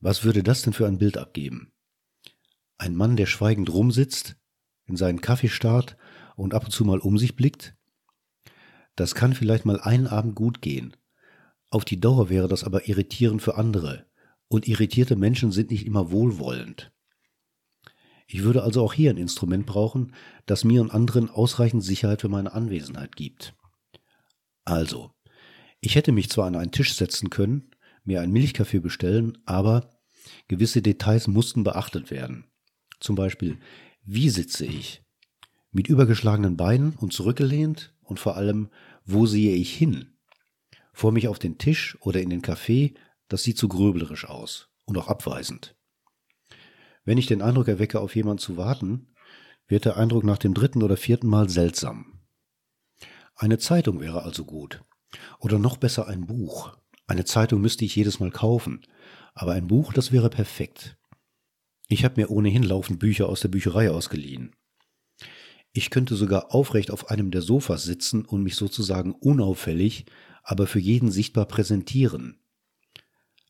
Was 0.00 0.24
würde 0.24 0.42
das 0.42 0.62
denn 0.62 0.72
für 0.72 0.86
ein 0.86 0.98
Bild 0.98 1.18
abgeben? 1.18 1.72
Ein 2.78 2.94
Mann, 2.94 3.16
der 3.16 3.26
schweigend 3.26 3.72
rumsitzt, 3.72 4.36
in 4.86 4.96
seinen 4.96 5.20
Kaffee 5.20 5.48
starrt 5.48 5.96
und 6.36 6.54
ab 6.54 6.64
und 6.64 6.70
zu 6.70 6.84
mal 6.84 7.00
um 7.00 7.18
sich 7.18 7.36
blickt? 7.36 7.74
Das 8.94 9.14
kann 9.14 9.34
vielleicht 9.34 9.64
mal 9.64 9.80
einen 9.80 10.06
Abend 10.06 10.34
gut 10.34 10.62
gehen. 10.62 10.96
Auf 11.70 11.84
die 11.84 12.00
Dauer 12.00 12.30
wäre 12.30 12.48
das 12.48 12.64
aber 12.64 12.88
irritierend 12.88 13.42
für 13.42 13.56
andere. 13.56 14.06
Und 14.48 14.66
irritierte 14.66 15.16
Menschen 15.16 15.52
sind 15.52 15.70
nicht 15.70 15.84
immer 15.84 16.10
wohlwollend. 16.10 16.90
Ich 18.26 18.42
würde 18.42 18.62
also 18.62 18.82
auch 18.82 18.92
hier 18.92 19.10
ein 19.10 19.16
Instrument 19.16 19.66
brauchen, 19.66 20.14
das 20.46 20.64
mir 20.64 20.80
und 20.80 20.90
anderen 20.90 21.30
ausreichend 21.30 21.82
Sicherheit 21.82 22.20
für 22.20 22.28
meine 22.28 22.52
Anwesenheit 22.52 23.16
gibt. 23.16 23.54
Also, 24.68 25.12
ich 25.80 25.94
hätte 25.94 26.12
mich 26.12 26.28
zwar 26.28 26.46
an 26.46 26.54
einen 26.54 26.72
Tisch 26.72 26.92
setzen 26.92 27.30
können, 27.30 27.70
mir 28.04 28.20
einen 28.20 28.34
Milchkaffee 28.34 28.80
bestellen, 28.80 29.38
aber 29.46 29.98
gewisse 30.46 30.82
Details 30.82 31.26
mussten 31.26 31.64
beachtet 31.64 32.10
werden. 32.10 32.44
Zum 33.00 33.16
Beispiel, 33.16 33.56
wie 34.04 34.28
sitze 34.28 34.66
ich? 34.66 35.02
Mit 35.72 35.88
übergeschlagenen 35.88 36.58
Beinen 36.58 36.96
und 36.96 37.14
zurückgelehnt 37.14 37.94
und 38.02 38.20
vor 38.20 38.36
allem, 38.36 38.68
wo 39.06 39.24
sehe 39.24 39.54
ich 39.54 39.74
hin? 39.74 40.18
Vor 40.92 41.12
mich 41.12 41.28
auf 41.28 41.38
den 41.38 41.56
Tisch 41.56 41.96
oder 42.02 42.20
in 42.20 42.28
den 42.28 42.42
Kaffee, 42.42 42.92
das 43.28 43.44
sieht 43.44 43.56
zu 43.56 43.68
gröblerisch 43.68 44.26
aus 44.26 44.68
und 44.84 44.98
auch 44.98 45.08
abweisend. 45.08 45.76
Wenn 47.06 47.16
ich 47.16 47.26
den 47.26 47.40
Eindruck 47.40 47.68
erwecke, 47.68 48.00
auf 48.00 48.14
jemanden 48.14 48.42
zu 48.42 48.58
warten, 48.58 49.14
wird 49.66 49.86
der 49.86 49.96
Eindruck 49.96 50.24
nach 50.24 50.36
dem 50.36 50.52
dritten 50.52 50.82
oder 50.82 50.98
vierten 50.98 51.28
Mal 51.28 51.48
seltsam. 51.48 52.17
Eine 53.40 53.58
Zeitung 53.58 54.00
wäre 54.00 54.24
also 54.24 54.44
gut. 54.44 54.82
Oder 55.38 55.60
noch 55.60 55.76
besser 55.76 56.08
ein 56.08 56.26
Buch. 56.26 56.76
Eine 57.06 57.24
Zeitung 57.24 57.60
müsste 57.60 57.84
ich 57.84 57.94
jedes 57.94 58.18
Mal 58.18 58.32
kaufen. 58.32 58.84
Aber 59.32 59.52
ein 59.52 59.68
Buch, 59.68 59.92
das 59.92 60.10
wäre 60.10 60.28
perfekt. 60.28 60.98
Ich 61.86 62.04
habe 62.04 62.20
mir 62.20 62.30
ohnehin 62.30 62.64
laufend 62.64 62.98
Bücher 62.98 63.28
aus 63.28 63.40
der 63.40 63.48
Bücherei 63.48 63.92
ausgeliehen. 63.92 64.56
Ich 65.72 65.90
könnte 65.90 66.16
sogar 66.16 66.52
aufrecht 66.52 66.90
auf 66.90 67.10
einem 67.10 67.30
der 67.30 67.42
Sofas 67.42 67.84
sitzen 67.84 68.24
und 68.24 68.42
mich 68.42 68.56
sozusagen 68.56 69.12
unauffällig, 69.12 70.06
aber 70.42 70.66
für 70.66 70.80
jeden 70.80 71.12
sichtbar 71.12 71.46
präsentieren. 71.46 72.40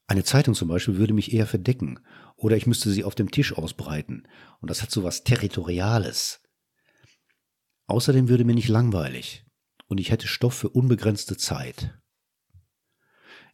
Eine 0.07 0.25
Zeitung 0.25 0.55
zum 0.55 0.69
Beispiel 0.69 0.99
würde 0.99 1.15
mich 1.15 1.33
eher 1.33 1.47
verdecken, 1.47 2.01
oder 2.37 2.59
ich 2.59 2.67
müsste 2.67 2.91
sie 2.91 3.05
auf 3.05 3.15
dem 3.15 3.31
Tisch 3.31 3.55
ausbreiten, 3.55 4.29
und 4.61 4.71
das 4.71 4.83
hat 4.83 4.91
so 4.91 5.03
was 5.03 5.25
Territoriales. 5.25 6.43
Außerdem 7.87 8.29
würde 8.29 8.45
mir 8.45 8.55
nicht 8.55 8.69
langweilig, 8.69 9.48
und 9.89 9.99
ich 9.99 10.11
hätte 10.11 10.29
Stoff 10.29 10.55
für 10.55 10.69
unbegrenzte 10.69 11.37
Zeit. 11.37 11.99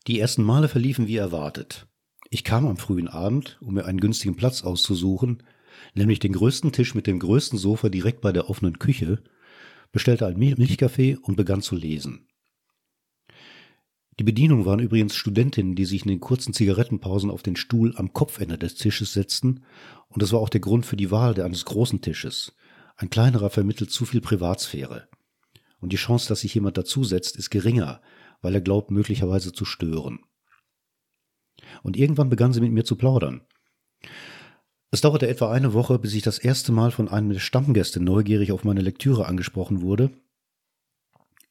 Die 0.07 0.21
ersten 0.21 0.43
Male 0.43 0.69
verliefen 0.69 1.07
wie 1.07 1.17
erwartet. 1.17 1.87
Ich 2.29 2.45
kam 2.45 2.67
am 2.67 2.77
frühen 2.77 3.09
Abend, 3.09 3.59
um 3.61 3.75
mir 3.75 3.87
einen 3.87 4.01
günstigen 4.01 4.37
Platz 4.37 4.63
auszusuchen, 4.63 5.43
nämlich 5.95 6.19
den 6.19 6.33
größten 6.33 6.73
Tisch 6.73 6.95
mit 6.95 7.07
dem 7.07 7.19
größten 7.19 7.59
Sofa 7.59 7.89
direkt 7.89 8.21
bei 8.21 8.33
der 8.33 8.51
offenen 8.51 8.79
Küche, 8.79 9.23
bestellte 9.93 10.27
ein 10.27 10.39
Milchkaffee 10.39 11.17
und 11.17 11.37
begann 11.37 11.63
zu 11.63 11.77
lesen. 11.77 12.27
Die 14.19 14.25
Bedienung 14.25 14.65
waren 14.65 14.79
übrigens 14.79 15.17
Studentinnen, 15.17 15.75
die 15.75 15.87
sich 15.87 16.03
in 16.03 16.09
den 16.09 16.21
kurzen 16.21 16.53
Zigarettenpausen 16.53 17.31
auf 17.31 17.43
den 17.43 17.57
Stuhl 17.57 17.97
am 17.97 18.13
Kopfende 18.13 18.59
des 18.59 18.77
Tisches 18.77 19.13
setzten, 19.13 19.65
und 20.09 20.23
das 20.23 20.33
war 20.33 20.41
auch 20.41 20.49
der 20.49 20.61
Grund 20.61 20.87
für 20.87 20.97
die 20.97 21.11
Wahl 21.11 21.41
eines 21.41 21.65
großen 21.65 22.01
Tisches. 22.01 22.55
Ein 22.97 23.11
kleinerer 23.11 23.51
vermittelt 23.51 23.91
zu 23.91 24.05
viel 24.05 24.21
Privatsphäre. 24.21 25.09
Und 25.85 25.93
die 25.93 25.97
Chance, 25.97 26.29
dass 26.29 26.41
sich 26.41 26.55
jemand 26.55 26.79
dazusetzt, 26.79 27.37
ist 27.37 27.51
geringer, 27.51 28.01
weil 28.41 28.55
er 28.55 28.63
glaubt, 28.63 28.91
möglicherweise 28.91 29.53
zu 29.53 29.67
stören. 29.67 30.21
Und 31.83 31.99
irgendwann 31.99 32.31
begann 32.31 32.55
sie 32.55 32.63
mit 32.63 32.73
mir 32.73 32.87
zu 32.87 32.97
plaudern. 32.97 33.43
Es 34.91 35.03
dauerte 35.03 35.29
etwa 35.29 35.53
eine 35.53 35.75
Woche, 35.75 35.99
bis 35.99 36.15
ich 36.15 36.23
das 36.23 36.39
erste 36.39 36.73
Mal 36.73 36.91
von 36.91 37.11
einem 37.11 37.29
der 37.29 37.39
Stammgäste 37.39 38.01
neugierig 38.01 38.51
auf 38.51 38.65
meine 38.65 38.81
Lektüre 38.81 39.27
angesprochen 39.27 39.83
wurde. 39.83 40.11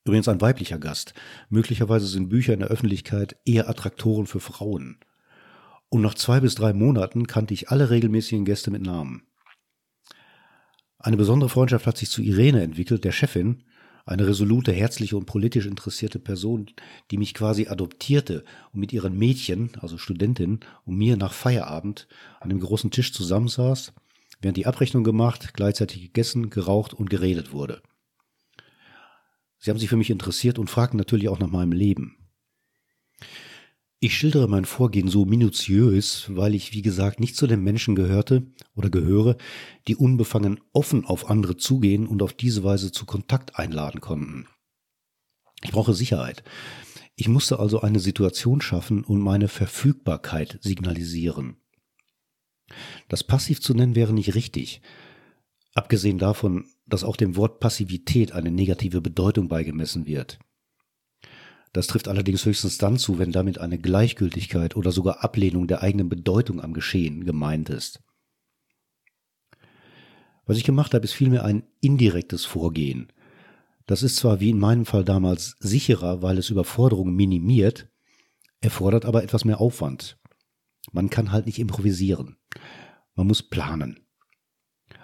Übrigens 0.03 0.27
ein 0.27 0.41
weiblicher 0.41 0.79
Gast. 0.79 1.13
Möglicherweise 1.49 2.07
sind 2.07 2.29
Bücher 2.29 2.55
in 2.55 2.61
der 2.61 2.69
Öffentlichkeit 2.69 3.35
eher 3.45 3.69
Attraktoren 3.69 4.25
für 4.25 4.39
Frauen. 4.39 4.97
Und 5.89 6.01
nach 6.01 6.15
zwei 6.15 6.39
bis 6.39 6.55
drei 6.55 6.73
Monaten 6.73 7.27
kannte 7.27 7.53
ich 7.53 7.69
alle 7.69 7.91
regelmäßigen 7.91 8.45
Gäste 8.45 8.71
mit 8.71 8.81
Namen. 8.81 9.27
Eine 10.97 11.17
besondere 11.17 11.51
Freundschaft 11.51 11.85
hat 11.85 11.97
sich 11.97 12.09
zu 12.09 12.23
Irene 12.23 12.63
entwickelt, 12.63 13.03
der 13.03 13.11
Chefin, 13.11 13.65
eine 14.05 14.27
resolute, 14.27 14.71
herzliche 14.71 15.15
und 15.17 15.25
politisch 15.25 15.65
interessierte 15.65 16.19
Person, 16.19 16.67
die 17.09 17.17
mich 17.17 17.33
quasi 17.33 17.67
adoptierte 17.67 18.43
und 18.73 18.79
mit 18.79 18.91
ihren 18.91 19.17
Mädchen, 19.17 19.71
also 19.79 19.97
Studentinnen, 19.97 20.59
und 20.85 20.97
mir 20.97 21.15
nach 21.15 21.33
Feierabend 21.33 22.07
an 22.39 22.49
dem 22.49 22.59
großen 22.59 22.91
Tisch 22.91 23.13
zusammensaß, 23.13 23.93
während 24.41 24.57
die 24.57 24.65
Abrechnung 24.65 25.03
gemacht, 25.03 25.53
gleichzeitig 25.53 26.01
gegessen, 26.01 26.49
geraucht 26.49 26.93
und 26.93 27.09
geredet 27.09 27.53
wurde. 27.53 27.81
Sie 29.57 29.69
haben 29.69 29.79
sich 29.79 29.89
für 29.89 29.97
mich 29.97 30.09
interessiert 30.09 30.59
und 30.59 30.69
fragten 30.69 30.97
natürlich 30.97 31.29
auch 31.29 31.39
nach 31.39 31.47
meinem 31.47 31.71
Leben. 31.71 32.17
Ich 34.03 34.17
schildere 34.17 34.49
mein 34.49 34.65
Vorgehen 34.65 35.07
so 35.07 35.23
minutiös, 35.23 36.25
weil 36.27 36.55
ich, 36.55 36.73
wie 36.73 36.81
gesagt, 36.81 37.21
nicht 37.21 37.37
zu 37.37 37.47
den 37.47 37.63
Menschen 37.63 37.95
gehörte 37.95 38.45
oder 38.75 38.89
gehöre, 38.89 39.37
die 39.87 39.95
unbefangen 39.95 40.59
offen 40.73 41.05
auf 41.05 41.29
andere 41.29 41.55
zugehen 41.55 42.05
und 42.05 42.21
auf 42.21 42.33
diese 42.33 42.65
Weise 42.65 42.91
zu 42.91 43.05
Kontakt 43.05 43.57
einladen 43.57 44.01
konnten. 44.01 44.45
Ich 45.63 45.71
brauche 45.71 45.93
Sicherheit. 45.93 46.43
Ich 47.15 47.29
musste 47.29 47.59
also 47.59 47.79
eine 47.79 48.01
Situation 48.01 48.59
schaffen 48.59 49.05
und 49.05 49.21
meine 49.21 49.47
Verfügbarkeit 49.47 50.59
signalisieren. 50.61 51.55
Das 53.07 53.23
passiv 53.23 53.61
zu 53.61 53.73
nennen 53.73 53.95
wäre 53.95 54.11
nicht 54.11 54.35
richtig. 54.35 54.81
Abgesehen 55.75 56.17
davon, 56.17 56.65
dass 56.85 57.05
auch 57.05 57.15
dem 57.15 57.37
Wort 57.37 57.61
Passivität 57.61 58.33
eine 58.33 58.51
negative 58.51 58.99
Bedeutung 58.99 59.47
beigemessen 59.47 60.05
wird. 60.05 60.39
Das 61.73 61.87
trifft 61.87 62.07
allerdings 62.07 62.45
höchstens 62.45 62.77
dann 62.77 62.97
zu, 62.97 63.17
wenn 63.17 63.31
damit 63.31 63.57
eine 63.57 63.79
Gleichgültigkeit 63.79 64.75
oder 64.75 64.91
sogar 64.91 65.23
Ablehnung 65.23 65.67
der 65.67 65.81
eigenen 65.81 66.07
Bedeutung 66.07 66.61
am 66.61 66.73
Geschehen 66.73 67.25
gemeint 67.25 67.69
ist. 67.69 68.01
Was 70.45 70.57
ich 70.57 70.63
gemacht 70.63 70.93
habe, 70.93 71.03
ist 71.03 71.13
vielmehr 71.13 71.43
ein 71.43 71.63
indirektes 71.81 72.45
Vorgehen. 72.45 73.11
Das 73.87 74.03
ist 74.03 74.17
zwar 74.17 74.39
wie 74.39 74.51
in 74.51 74.59
meinem 74.59 74.85
Fall 74.85 75.03
damals 75.03 75.55
sicherer, 75.59 76.21
weil 76.21 76.37
es 76.37 76.49
Überforderungen 76.49 77.15
minimiert, 77.15 77.89
erfordert 78.61 79.05
aber 79.05 79.23
etwas 79.23 79.43
mehr 79.43 79.59
Aufwand. 79.59 80.17
Man 80.91 81.09
kann 81.09 81.31
halt 81.31 81.47
nicht 81.47 81.59
improvisieren. 81.59 82.37
Man 83.15 83.27
muss 83.27 83.41
planen. 83.41 83.99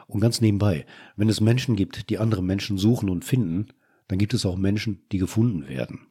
Und 0.08 0.22
ganz 0.22 0.40
nebenbei, 0.40 0.86
wenn 1.16 1.30
es 1.30 1.42
Menschen 1.42 1.76
gibt, 1.76 2.10
die 2.10 2.20
andere 2.20 2.44
Menschen 2.44 2.78
suchen 2.78 3.10
und 3.10 3.26
finden, 3.26 3.68
dann 4.08 4.20
gibt 4.20 4.34
es 4.34 4.46
auch 4.46 4.56
Menschen, 4.56 5.06
die 5.12 5.18
gefunden 5.18 5.68
werden. 5.68 6.09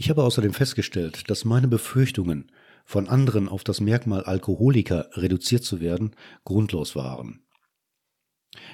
Ich 0.00 0.08
habe 0.08 0.24
außerdem 0.24 0.54
festgestellt, 0.54 1.28
dass 1.28 1.44
meine 1.44 1.68
Befürchtungen, 1.68 2.50
von 2.86 3.06
anderen 3.06 3.50
auf 3.50 3.64
das 3.64 3.82
Merkmal 3.82 4.24
Alkoholiker 4.24 5.10
reduziert 5.12 5.62
zu 5.62 5.82
werden, 5.82 6.12
grundlos 6.42 6.96
waren. 6.96 7.42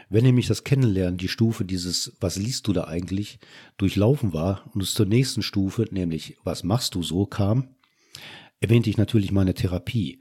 Wenn 0.09 0.23
nämlich 0.23 0.47
das 0.47 0.63
Kennenlernen 0.63 1.19
die 1.19 1.27
Stufe 1.27 1.65
dieses 1.65 2.17
Was 2.21 2.37
liest 2.37 2.69
du 2.69 2.73
da 2.73 2.85
eigentlich 2.85 3.41
durchlaufen 3.77 4.35
war 4.35 4.71
und 4.73 4.85
es 4.85 4.95
zur 4.95 5.07
nächsten 5.07 5.43
Stufe, 5.43 5.87
nämlich 5.91 6.37
Was 6.45 6.63
machst 6.63 6.95
du 6.95 7.03
so, 7.03 7.27
kam, 7.27 7.75
erwähnte 8.61 8.89
ich 8.89 8.97
natürlich 8.97 9.33
meine 9.33 9.55
Therapie, 9.55 10.21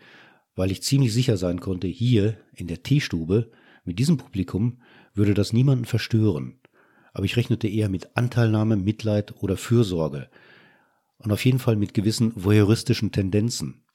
weil 0.55 0.71
ich 0.71 0.81
ziemlich 0.81 1.13
sicher 1.13 1.37
sein 1.37 1.59
konnte, 1.59 1.85
hier 1.85 2.35
in 2.55 2.65
der 2.65 2.81
Teestube 2.81 3.51
mit 3.83 3.99
diesem 3.99 4.17
Publikum 4.17 4.81
würde 5.13 5.35
das 5.35 5.53
niemanden 5.53 5.85
verstören. 5.85 6.59
Aber 7.13 7.25
ich 7.25 7.37
rechnete 7.37 7.67
eher 7.67 7.89
mit 7.89 8.17
Anteilnahme, 8.17 8.75
Mitleid 8.75 9.35
oder 9.43 9.55
Fürsorge, 9.55 10.31
und 11.17 11.31
auf 11.31 11.43
jeden 11.45 11.59
Fall 11.59 11.75
mit 11.75 11.93
gewissen 11.93 12.31
voyeuristischen 12.35 13.11
Tendenzen. 13.11 13.85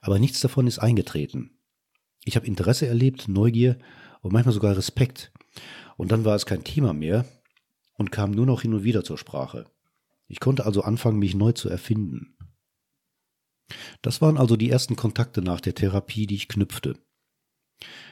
Aber 0.00 0.18
nichts 0.18 0.40
davon 0.40 0.66
ist 0.66 0.78
eingetreten. 0.78 1.58
Ich 2.24 2.36
habe 2.36 2.46
Interesse 2.46 2.86
erlebt, 2.86 3.28
Neugier 3.28 3.78
und 4.20 4.32
manchmal 4.32 4.54
sogar 4.54 4.76
Respekt. 4.76 5.32
Und 5.96 6.12
dann 6.12 6.24
war 6.24 6.34
es 6.34 6.46
kein 6.46 6.64
Thema 6.64 6.92
mehr 6.92 7.24
und 7.94 8.12
kam 8.12 8.30
nur 8.30 8.46
noch 8.46 8.62
hin 8.62 8.74
und 8.74 8.84
wieder 8.84 9.04
zur 9.04 9.18
Sprache. 9.18 9.66
Ich 10.26 10.40
konnte 10.40 10.66
also 10.66 10.82
anfangen, 10.82 11.18
mich 11.18 11.34
neu 11.34 11.52
zu 11.52 11.68
erfinden. 11.68 12.36
Das 14.02 14.20
waren 14.20 14.38
also 14.38 14.56
die 14.56 14.70
ersten 14.70 14.96
Kontakte 14.96 15.42
nach 15.42 15.60
der 15.60 15.74
Therapie, 15.74 16.26
die 16.26 16.36
ich 16.36 16.48
knüpfte. 16.48 16.96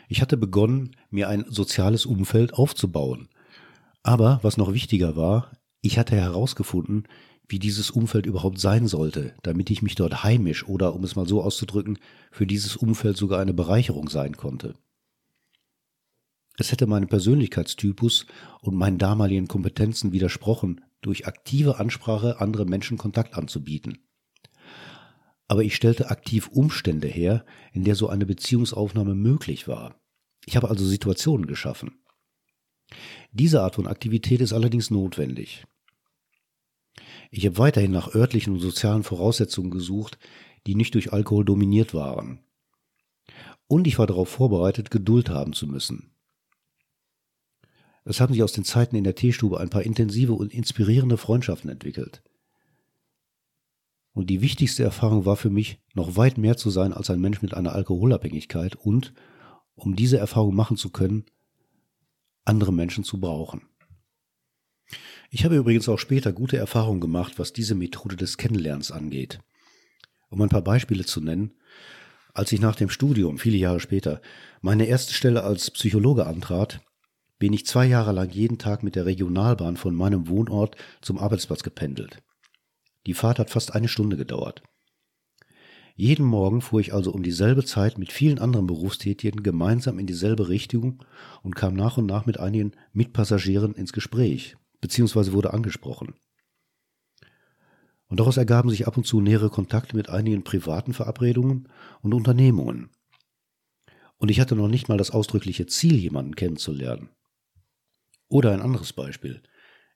Ich 0.08 0.20
hatte 0.22 0.36
begonnen, 0.36 0.96
mir 1.10 1.28
ein 1.28 1.44
soziales 1.48 2.06
Umfeld 2.06 2.54
aufzubauen. 2.54 3.28
Aber 4.02 4.38
was 4.42 4.56
noch 4.56 4.72
wichtiger 4.72 5.16
war, 5.16 5.50
ich 5.80 5.98
hatte 5.98 6.16
herausgefunden, 6.16 7.08
wie 7.48 7.58
dieses 7.58 7.90
Umfeld 7.90 8.26
überhaupt 8.26 8.58
sein 8.58 8.88
sollte, 8.88 9.34
damit 9.42 9.70
ich 9.70 9.82
mich 9.82 9.94
dort 9.94 10.24
heimisch 10.24 10.66
oder, 10.66 10.94
um 10.94 11.04
es 11.04 11.16
mal 11.16 11.26
so 11.26 11.42
auszudrücken, 11.42 11.98
für 12.30 12.46
dieses 12.46 12.76
Umfeld 12.76 13.16
sogar 13.16 13.40
eine 13.40 13.54
Bereicherung 13.54 14.08
sein 14.08 14.36
konnte. 14.36 14.74
Es 16.58 16.72
hätte 16.72 16.86
meinem 16.86 17.08
Persönlichkeitstypus 17.08 18.26
und 18.62 18.74
meinen 18.74 18.98
damaligen 18.98 19.46
Kompetenzen 19.46 20.12
widersprochen, 20.12 20.80
durch 21.02 21.26
aktive 21.26 21.78
Ansprache 21.78 22.40
andere 22.40 22.64
Menschen 22.64 22.98
Kontakt 22.98 23.34
anzubieten. 23.36 23.98
Aber 25.48 25.62
ich 25.62 25.76
stellte 25.76 26.10
aktiv 26.10 26.48
Umstände 26.48 27.06
her, 27.06 27.44
in 27.72 27.84
der 27.84 27.94
so 27.94 28.08
eine 28.08 28.26
Beziehungsaufnahme 28.26 29.14
möglich 29.14 29.68
war. 29.68 30.00
Ich 30.46 30.56
habe 30.56 30.68
also 30.68 30.84
Situationen 30.84 31.46
geschaffen. 31.46 32.02
Diese 33.30 33.62
Art 33.62 33.76
von 33.76 33.86
Aktivität 33.86 34.40
ist 34.40 34.52
allerdings 34.52 34.90
notwendig. 34.90 35.64
Ich 37.30 37.44
habe 37.46 37.58
weiterhin 37.58 37.92
nach 37.92 38.14
örtlichen 38.14 38.54
und 38.54 38.60
sozialen 38.60 39.02
Voraussetzungen 39.02 39.70
gesucht, 39.70 40.18
die 40.66 40.74
nicht 40.74 40.94
durch 40.94 41.12
Alkohol 41.12 41.44
dominiert 41.44 41.94
waren. 41.94 42.40
Und 43.68 43.86
ich 43.86 43.98
war 43.98 44.06
darauf 44.06 44.28
vorbereitet, 44.28 44.90
Geduld 44.90 45.28
haben 45.28 45.52
zu 45.52 45.66
müssen. 45.66 46.10
Es 48.04 48.20
haben 48.20 48.32
sich 48.32 48.42
aus 48.44 48.52
den 48.52 48.64
Zeiten 48.64 48.94
in 48.94 49.02
der 49.02 49.16
Teestube 49.16 49.58
ein 49.58 49.70
paar 49.70 49.82
intensive 49.82 50.32
und 50.32 50.54
inspirierende 50.54 51.16
Freundschaften 51.16 51.68
entwickelt. 51.68 52.22
Und 54.12 54.30
die 54.30 54.40
wichtigste 54.40 54.84
Erfahrung 54.84 55.26
war 55.26 55.36
für 55.36 55.50
mich, 55.50 55.80
noch 55.92 56.16
weit 56.16 56.38
mehr 56.38 56.56
zu 56.56 56.70
sein 56.70 56.92
als 56.92 57.10
ein 57.10 57.20
Mensch 57.20 57.42
mit 57.42 57.52
einer 57.52 57.72
Alkoholabhängigkeit 57.72 58.76
und, 58.76 59.12
um 59.74 59.96
diese 59.96 60.18
Erfahrung 60.18 60.54
machen 60.54 60.76
zu 60.76 60.90
können, 60.90 61.26
andere 62.44 62.72
Menschen 62.72 63.04
zu 63.04 63.18
brauchen. 63.18 63.62
Ich 65.30 65.44
habe 65.44 65.56
übrigens 65.56 65.88
auch 65.88 65.98
später 65.98 66.32
gute 66.32 66.56
Erfahrungen 66.56 67.00
gemacht, 67.00 67.38
was 67.38 67.52
diese 67.52 67.74
Methode 67.74 68.16
des 68.16 68.36
Kennenlernens 68.36 68.90
angeht. 68.90 69.40
Um 70.28 70.40
ein 70.42 70.48
paar 70.48 70.62
Beispiele 70.62 71.04
zu 71.04 71.20
nennen, 71.20 71.52
als 72.34 72.52
ich 72.52 72.60
nach 72.60 72.76
dem 72.76 72.90
Studium, 72.90 73.38
viele 73.38 73.56
Jahre 73.56 73.80
später, 73.80 74.20
meine 74.60 74.86
erste 74.86 75.14
Stelle 75.14 75.42
als 75.42 75.70
Psychologe 75.70 76.26
antrat, 76.26 76.80
bin 77.38 77.52
ich 77.52 77.66
zwei 77.66 77.86
Jahre 77.86 78.12
lang 78.12 78.30
jeden 78.30 78.58
Tag 78.58 78.82
mit 78.82 78.94
der 78.94 79.06
Regionalbahn 79.06 79.76
von 79.76 79.94
meinem 79.94 80.28
Wohnort 80.28 80.76
zum 81.00 81.18
Arbeitsplatz 81.18 81.62
gependelt. 81.62 82.22
Die 83.06 83.14
Fahrt 83.14 83.38
hat 83.38 83.50
fast 83.50 83.74
eine 83.74 83.88
Stunde 83.88 84.16
gedauert. 84.16 84.62
Jeden 85.94 86.26
Morgen 86.26 86.60
fuhr 86.60 86.80
ich 86.80 86.92
also 86.92 87.10
um 87.10 87.22
dieselbe 87.22 87.64
Zeit 87.64 87.96
mit 87.96 88.12
vielen 88.12 88.38
anderen 88.38 88.66
Berufstätigen 88.66 89.42
gemeinsam 89.42 89.98
in 89.98 90.06
dieselbe 90.06 90.48
Richtung 90.48 91.02
und 91.42 91.56
kam 91.56 91.72
nach 91.74 91.96
und 91.96 92.04
nach 92.04 92.26
mit 92.26 92.38
einigen 92.38 92.72
Mitpassagieren 92.92 93.74
ins 93.74 93.94
Gespräch, 93.94 94.56
beziehungsweise 94.80 95.32
wurde 95.32 95.52
angesprochen. 95.52 96.14
Und 98.08 98.20
daraus 98.20 98.36
ergaben 98.36 98.70
sich 98.70 98.86
ab 98.86 98.96
und 98.96 99.06
zu 99.06 99.20
nähere 99.20 99.50
Kontakte 99.50 99.96
mit 99.96 100.08
einigen 100.08 100.44
privaten 100.44 100.94
Verabredungen 100.94 101.68
und 102.02 102.14
Unternehmungen. 102.14 102.90
Und 104.18 104.30
ich 104.30 104.40
hatte 104.40 104.56
noch 104.56 104.68
nicht 104.68 104.88
mal 104.88 104.98
das 104.98 105.10
ausdrückliche 105.10 105.66
Ziel, 105.66 105.96
jemanden 105.96 106.36
kennenzulernen. 106.36 107.10
Oder 108.28 108.52
ein 108.52 108.62
anderes 108.62 108.92
Beispiel. 108.92 109.42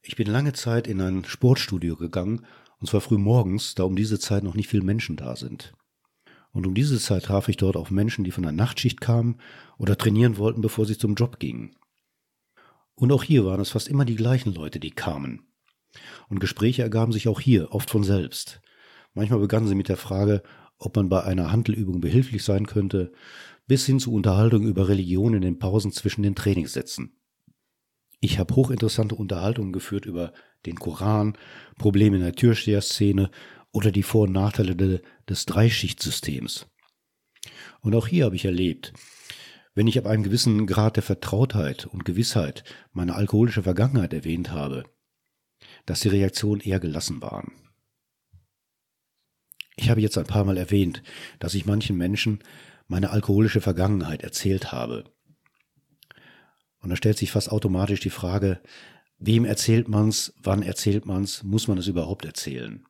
Ich 0.02 0.16
bin 0.16 0.26
lange 0.26 0.52
Zeit 0.52 0.87
in 0.87 1.00
ein 1.00 1.25
Sportstudio 1.25 1.96
gegangen, 1.96 2.46
und 2.78 2.87
zwar 2.87 3.00
früh 3.00 3.18
morgens, 3.18 3.75
da 3.75 3.84
um 3.84 3.96
diese 3.96 4.18
Zeit 4.18 4.42
noch 4.42 4.54
nicht 4.54 4.68
viele 4.68 4.84
Menschen 4.84 5.16
da 5.16 5.37
sind. 5.37 5.75
Und 6.52 6.66
um 6.66 6.75
diese 6.75 6.99
Zeit 6.99 7.25
traf 7.25 7.49
ich 7.49 7.56
dort 7.56 7.76
auf 7.76 7.90
Menschen, 7.90 8.25
die 8.25 8.30
von 8.30 8.42
der 8.42 8.52
Nachtschicht 8.52 9.00
kamen 9.00 9.37
oder 9.78 9.96
trainieren 9.96 10.38
wollten, 10.38 10.62
bevor 10.62 10.87
sie 10.87 10.99
zum 10.99 11.14
Job 11.14 11.38
gingen. 11.38 11.76
Und 13.00 13.12
auch 13.12 13.25
hier 13.25 13.47
waren 13.47 13.62
es 13.62 13.71
fast 13.71 13.88
immer 13.88 14.04
die 14.04 14.14
gleichen 14.14 14.52
Leute, 14.52 14.78
die 14.78 14.90
kamen. 14.90 15.47
Und 16.28 16.38
Gespräche 16.38 16.83
ergaben 16.83 17.12
sich 17.12 17.28
auch 17.28 17.40
hier, 17.40 17.73
oft 17.73 17.88
von 17.88 18.04
selbst. 18.04 18.61
Manchmal 19.14 19.40
begannen 19.40 19.66
sie 19.66 19.75
mit 19.75 19.88
der 19.88 19.97
Frage, 19.97 20.42
ob 20.76 20.97
man 20.97 21.09
bei 21.09 21.25
einer 21.25 21.50
Handelübung 21.50 22.02
behilflich 22.02 22.45
sein 22.45 22.66
könnte, 22.66 23.11
bis 23.66 23.87
hin 23.87 24.00
zu 24.00 24.12
Unterhaltung 24.12 24.66
über 24.66 24.88
Religion 24.88 25.33
in 25.33 25.40
den 25.40 25.59
Pausen 25.59 25.92
zwischen 25.92 26.23
den 26.23 26.35
Trainingssätzen. 26.35 27.16
Ich 28.21 28.38
habe 28.38 28.54
hochinteressante 28.54 29.14
Unterhaltungen 29.14 29.73
geführt 29.73 30.04
über 30.04 30.35
den 30.66 30.78
Koran, 30.78 31.38
Probleme 31.78 32.16
in 32.16 32.23
der 32.23 32.35
Türsteherszene 32.35 33.30
oder 33.73 33.92
die 33.92 34.02
Vor- 34.02 34.25
und 34.25 34.33
Nachteile 34.33 34.76
de, 34.76 35.00
des 35.26 35.47
Dreischichtssystems. 35.47 36.66
Und 37.80 37.95
auch 37.95 38.07
hier 38.07 38.26
habe 38.26 38.37
ich 38.37 38.45
erlebt, 38.45 38.92
wenn 39.75 39.87
ich 39.87 39.99
ab 39.99 40.07
einem 40.07 40.23
gewissen 40.23 40.67
Grad 40.67 40.97
der 40.97 41.03
Vertrautheit 41.03 41.87
und 41.87 42.05
Gewissheit 42.05 42.65
meine 42.93 43.15
alkoholische 43.15 43.62
Vergangenheit 43.62 44.12
erwähnt 44.12 44.50
habe, 44.50 44.85
dass 45.87 46.00
die 46.00 46.09
Reaktionen 46.09 46.61
eher 46.61 46.81
gelassen 46.81 47.23
waren. 47.23 47.53
Ich 49.77 49.89
habe 49.89 50.00
jetzt 50.00 50.19
ein 50.19 50.27
paar 50.27 50.45
Mal 50.45 50.59
erwähnt, 50.59 51.03
dass 51.39 51.55
ich 51.55 51.67
manchen 51.67 51.97
Menschen 51.97 52.41
meine 52.87 53.11
alkoholische 53.11 53.61
Vergangenheit 53.61 54.23
erzählt 54.23 54.73
habe. 54.73 55.05
Und 56.81 56.91
da 56.91 56.97
stellt 56.97 57.19
sich 57.19 57.31
fast 57.31 57.50
automatisch 57.50 58.00
die 58.00 58.11
Frage, 58.11 58.61
wem 59.19 59.45
erzählt 59.45 59.89
man's, 59.89 60.35
wann 60.43 60.62
erzählt 60.62 61.07
man's, 61.07 61.43
muss 61.43 61.69
man 61.69 61.79
es 61.79 61.87
überhaupt 61.87 62.25
erzählen? 62.25 62.85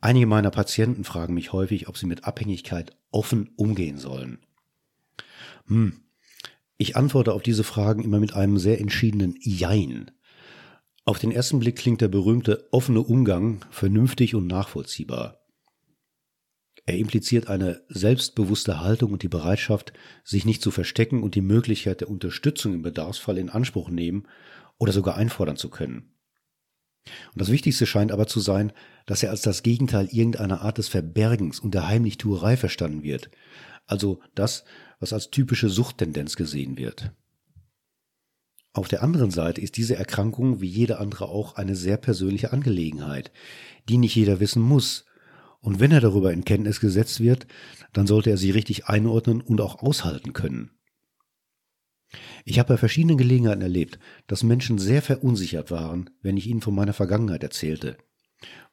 Einige 0.00 0.26
meiner 0.26 0.50
Patienten 0.50 1.04
fragen 1.04 1.34
mich 1.34 1.52
häufig, 1.52 1.88
ob 1.88 1.98
sie 1.98 2.06
mit 2.06 2.24
Abhängigkeit 2.24 2.96
offen 3.10 3.50
umgehen 3.56 3.98
sollen. 3.98 4.38
Hm. 5.70 5.92
Ich 6.76 6.96
antworte 6.96 7.32
auf 7.32 7.42
diese 7.42 7.64
Fragen 7.64 8.02
immer 8.02 8.20
mit 8.20 8.34
einem 8.34 8.58
sehr 8.58 8.80
entschiedenen 8.80 9.36
Jein. 9.40 10.10
Auf 11.04 11.18
den 11.18 11.30
ersten 11.30 11.60
Blick 11.60 11.76
klingt 11.76 12.00
der 12.00 12.08
berühmte 12.08 12.68
offene 12.72 13.00
Umgang 13.00 13.64
vernünftig 13.70 14.34
und 14.34 14.46
nachvollziehbar. 14.46 15.38
Er 16.86 16.96
impliziert 16.96 17.48
eine 17.48 17.82
selbstbewusste 17.88 18.80
Haltung 18.80 19.12
und 19.12 19.22
die 19.22 19.28
Bereitschaft, 19.28 19.92
sich 20.24 20.44
nicht 20.44 20.62
zu 20.62 20.70
verstecken 20.70 21.22
und 21.22 21.34
die 21.34 21.40
Möglichkeit 21.40 22.00
der 22.00 22.10
Unterstützung 22.10 22.74
im 22.74 22.82
Bedarfsfall 22.82 23.38
in 23.38 23.50
Anspruch 23.50 23.90
nehmen 23.90 24.26
oder 24.78 24.92
sogar 24.92 25.16
einfordern 25.16 25.56
zu 25.56 25.68
können. 25.68 26.14
Und 27.32 27.40
das 27.40 27.50
Wichtigste 27.50 27.86
scheint 27.86 28.12
aber 28.12 28.26
zu 28.26 28.40
sein, 28.40 28.72
dass 29.06 29.22
er 29.22 29.30
als 29.30 29.42
das 29.42 29.62
Gegenteil 29.62 30.08
irgendeiner 30.10 30.62
Art 30.62 30.78
des 30.78 30.88
Verbergens 30.88 31.60
und 31.60 31.74
der 31.74 31.86
Heimlichtuerei 31.86 32.56
verstanden 32.56 33.02
wird, 33.02 33.30
also 33.90 34.20
das, 34.34 34.64
was 34.98 35.12
als 35.12 35.30
typische 35.30 35.68
Suchttendenz 35.68 36.36
gesehen 36.36 36.76
wird. 36.76 37.12
Auf 38.72 38.86
der 38.86 39.02
anderen 39.02 39.30
Seite 39.30 39.60
ist 39.60 39.76
diese 39.76 39.96
Erkrankung 39.96 40.60
wie 40.60 40.68
jede 40.68 40.98
andere 40.98 41.28
auch 41.28 41.56
eine 41.56 41.74
sehr 41.74 41.96
persönliche 41.96 42.52
Angelegenheit, 42.52 43.32
die 43.88 43.98
nicht 43.98 44.14
jeder 44.14 44.38
wissen 44.38 44.62
muss, 44.62 45.04
und 45.62 45.78
wenn 45.78 45.92
er 45.92 46.00
darüber 46.00 46.32
in 46.32 46.44
Kenntnis 46.44 46.80
gesetzt 46.80 47.20
wird, 47.20 47.46
dann 47.92 48.06
sollte 48.06 48.30
er 48.30 48.38
sie 48.38 48.50
richtig 48.50 48.86
einordnen 48.86 49.42
und 49.42 49.60
auch 49.60 49.82
aushalten 49.82 50.32
können. 50.32 50.70
Ich 52.44 52.58
habe 52.58 52.68
bei 52.68 52.76
verschiedenen 52.78 53.18
Gelegenheiten 53.18 53.60
erlebt, 53.60 53.98
dass 54.26 54.42
Menschen 54.42 54.78
sehr 54.78 55.02
verunsichert 55.02 55.70
waren, 55.70 56.10
wenn 56.22 56.36
ich 56.36 56.46
ihnen 56.46 56.62
von 56.62 56.74
meiner 56.74 56.94
Vergangenheit 56.94 57.42
erzählte, 57.42 57.98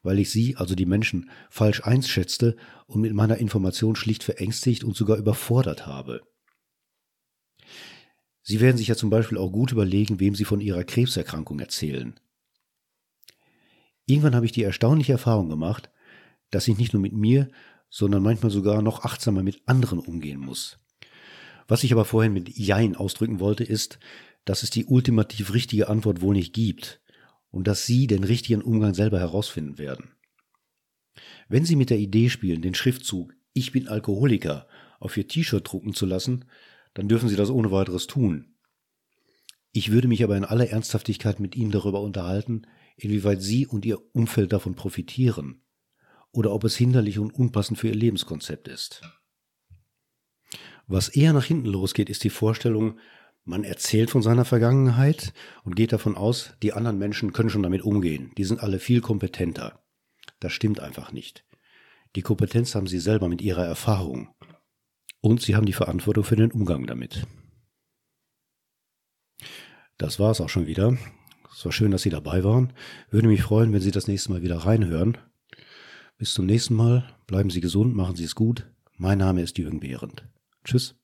weil 0.02 0.18
ich 0.18 0.30
sie, 0.30 0.56
also 0.56 0.74
die 0.74 0.86
Menschen, 0.86 1.30
falsch 1.50 1.82
einschätzte 1.84 2.56
und 2.86 3.00
mit 3.00 3.12
meiner 3.12 3.38
Information 3.38 3.96
schlicht 3.96 4.22
verängstigt 4.22 4.84
und 4.84 4.96
sogar 4.96 5.18
überfordert 5.18 5.86
habe. 5.86 6.22
Sie 8.42 8.60
werden 8.60 8.78
sich 8.78 8.88
ja 8.88 8.96
zum 8.96 9.10
Beispiel 9.10 9.36
auch 9.36 9.50
gut 9.50 9.72
überlegen, 9.72 10.20
wem 10.20 10.34
Sie 10.34 10.46
von 10.46 10.60
Ihrer 10.60 10.84
Krebserkrankung 10.84 11.60
erzählen. 11.60 12.18
Irgendwann 14.06 14.34
habe 14.34 14.46
ich 14.46 14.52
die 14.52 14.62
erstaunliche 14.62 15.12
Erfahrung 15.12 15.50
gemacht, 15.50 15.90
dass 16.50 16.66
ich 16.66 16.78
nicht 16.78 16.94
nur 16.94 17.02
mit 17.02 17.12
mir, 17.12 17.48
sondern 17.90 18.22
manchmal 18.22 18.50
sogar 18.50 18.80
noch 18.80 19.04
achtsamer 19.04 19.42
mit 19.42 19.60
anderen 19.66 19.98
umgehen 19.98 20.40
muss. 20.40 20.78
Was 21.66 21.84
ich 21.84 21.92
aber 21.92 22.06
vorhin 22.06 22.32
mit 22.32 22.48
Jein 22.56 22.96
ausdrücken 22.96 23.38
wollte, 23.40 23.64
ist, 23.64 23.98
dass 24.46 24.62
es 24.62 24.70
die 24.70 24.86
ultimativ 24.86 25.52
richtige 25.52 25.88
Antwort 25.88 26.22
wohl 26.22 26.34
nicht 26.34 26.54
gibt 26.54 27.02
und 27.50 27.66
dass 27.66 27.86
Sie 27.86 28.06
den 28.06 28.24
richtigen 28.24 28.62
Umgang 28.62 28.94
selber 28.94 29.18
herausfinden 29.18 29.78
werden. 29.78 30.12
Wenn 31.48 31.64
Sie 31.64 31.76
mit 31.76 31.90
der 31.90 31.98
Idee 31.98 32.28
spielen, 32.28 32.62
den 32.62 32.74
Schriftzug 32.74 33.34
Ich 33.52 33.72
bin 33.72 33.88
Alkoholiker 33.88 34.68
auf 35.00 35.16
Ihr 35.16 35.26
T-Shirt 35.26 35.70
drucken 35.70 35.94
zu 35.94 36.06
lassen, 36.06 36.44
dann 36.94 37.08
dürfen 37.08 37.28
Sie 37.28 37.36
das 37.36 37.50
ohne 37.50 37.70
weiteres 37.70 38.06
tun. 38.06 38.54
Ich 39.72 39.90
würde 39.90 40.08
mich 40.08 40.24
aber 40.24 40.36
in 40.36 40.44
aller 40.44 40.68
Ernsthaftigkeit 40.70 41.40
mit 41.40 41.56
Ihnen 41.56 41.70
darüber 41.70 42.00
unterhalten, 42.00 42.62
inwieweit 42.96 43.42
Sie 43.42 43.66
und 43.66 43.84
Ihr 43.84 43.98
Umfeld 44.14 44.52
davon 44.52 44.74
profitieren 44.74 45.62
oder 46.32 46.52
ob 46.52 46.64
es 46.64 46.76
hinderlich 46.76 47.18
und 47.18 47.34
unpassend 47.34 47.78
für 47.78 47.88
ihr 47.88 47.94
Lebenskonzept 47.94 48.68
ist. 48.68 49.02
Was 50.86 51.08
eher 51.08 51.32
nach 51.32 51.44
hinten 51.44 51.66
losgeht, 51.66 52.08
ist 52.08 52.24
die 52.24 52.30
Vorstellung, 52.30 52.98
man 53.48 53.64
erzählt 53.64 54.10
von 54.10 54.22
seiner 54.22 54.44
Vergangenheit 54.44 55.32
und 55.64 55.74
geht 55.74 55.92
davon 55.92 56.16
aus, 56.16 56.54
die 56.62 56.72
anderen 56.74 56.98
Menschen 56.98 57.32
können 57.32 57.50
schon 57.50 57.62
damit 57.62 57.82
umgehen. 57.82 58.30
Die 58.36 58.44
sind 58.44 58.62
alle 58.62 58.78
viel 58.78 59.00
kompetenter. 59.00 59.82
Das 60.38 60.52
stimmt 60.52 60.80
einfach 60.80 61.12
nicht. 61.12 61.44
Die 62.14 62.22
Kompetenz 62.22 62.74
haben 62.74 62.86
sie 62.86 62.98
selber 62.98 63.28
mit 63.28 63.42
ihrer 63.42 63.64
Erfahrung. 63.64 64.28
Und 65.20 65.42
sie 65.42 65.56
haben 65.56 65.66
die 65.66 65.72
Verantwortung 65.72 66.24
für 66.24 66.36
den 66.36 66.52
Umgang 66.52 66.86
damit. 66.86 67.26
Das 69.96 70.20
war 70.20 70.30
es 70.30 70.40
auch 70.40 70.48
schon 70.48 70.66
wieder. 70.66 70.96
Es 71.52 71.64
war 71.64 71.72
schön, 71.72 71.90
dass 71.90 72.02
Sie 72.02 72.10
dabei 72.10 72.44
waren. 72.44 72.72
Würde 73.10 73.26
mich 73.26 73.42
freuen, 73.42 73.72
wenn 73.72 73.80
Sie 73.80 73.90
das 73.90 74.06
nächste 74.06 74.30
Mal 74.30 74.42
wieder 74.42 74.58
reinhören. 74.58 75.18
Bis 76.16 76.34
zum 76.34 76.46
nächsten 76.46 76.74
Mal. 76.74 77.16
Bleiben 77.26 77.50
Sie 77.50 77.60
gesund, 77.60 77.96
machen 77.96 78.14
Sie 78.14 78.24
es 78.24 78.36
gut. 78.36 78.70
Mein 78.96 79.18
Name 79.18 79.42
ist 79.42 79.58
Jürgen 79.58 79.80
Behrendt. 79.80 80.28
Tschüss. 80.64 80.97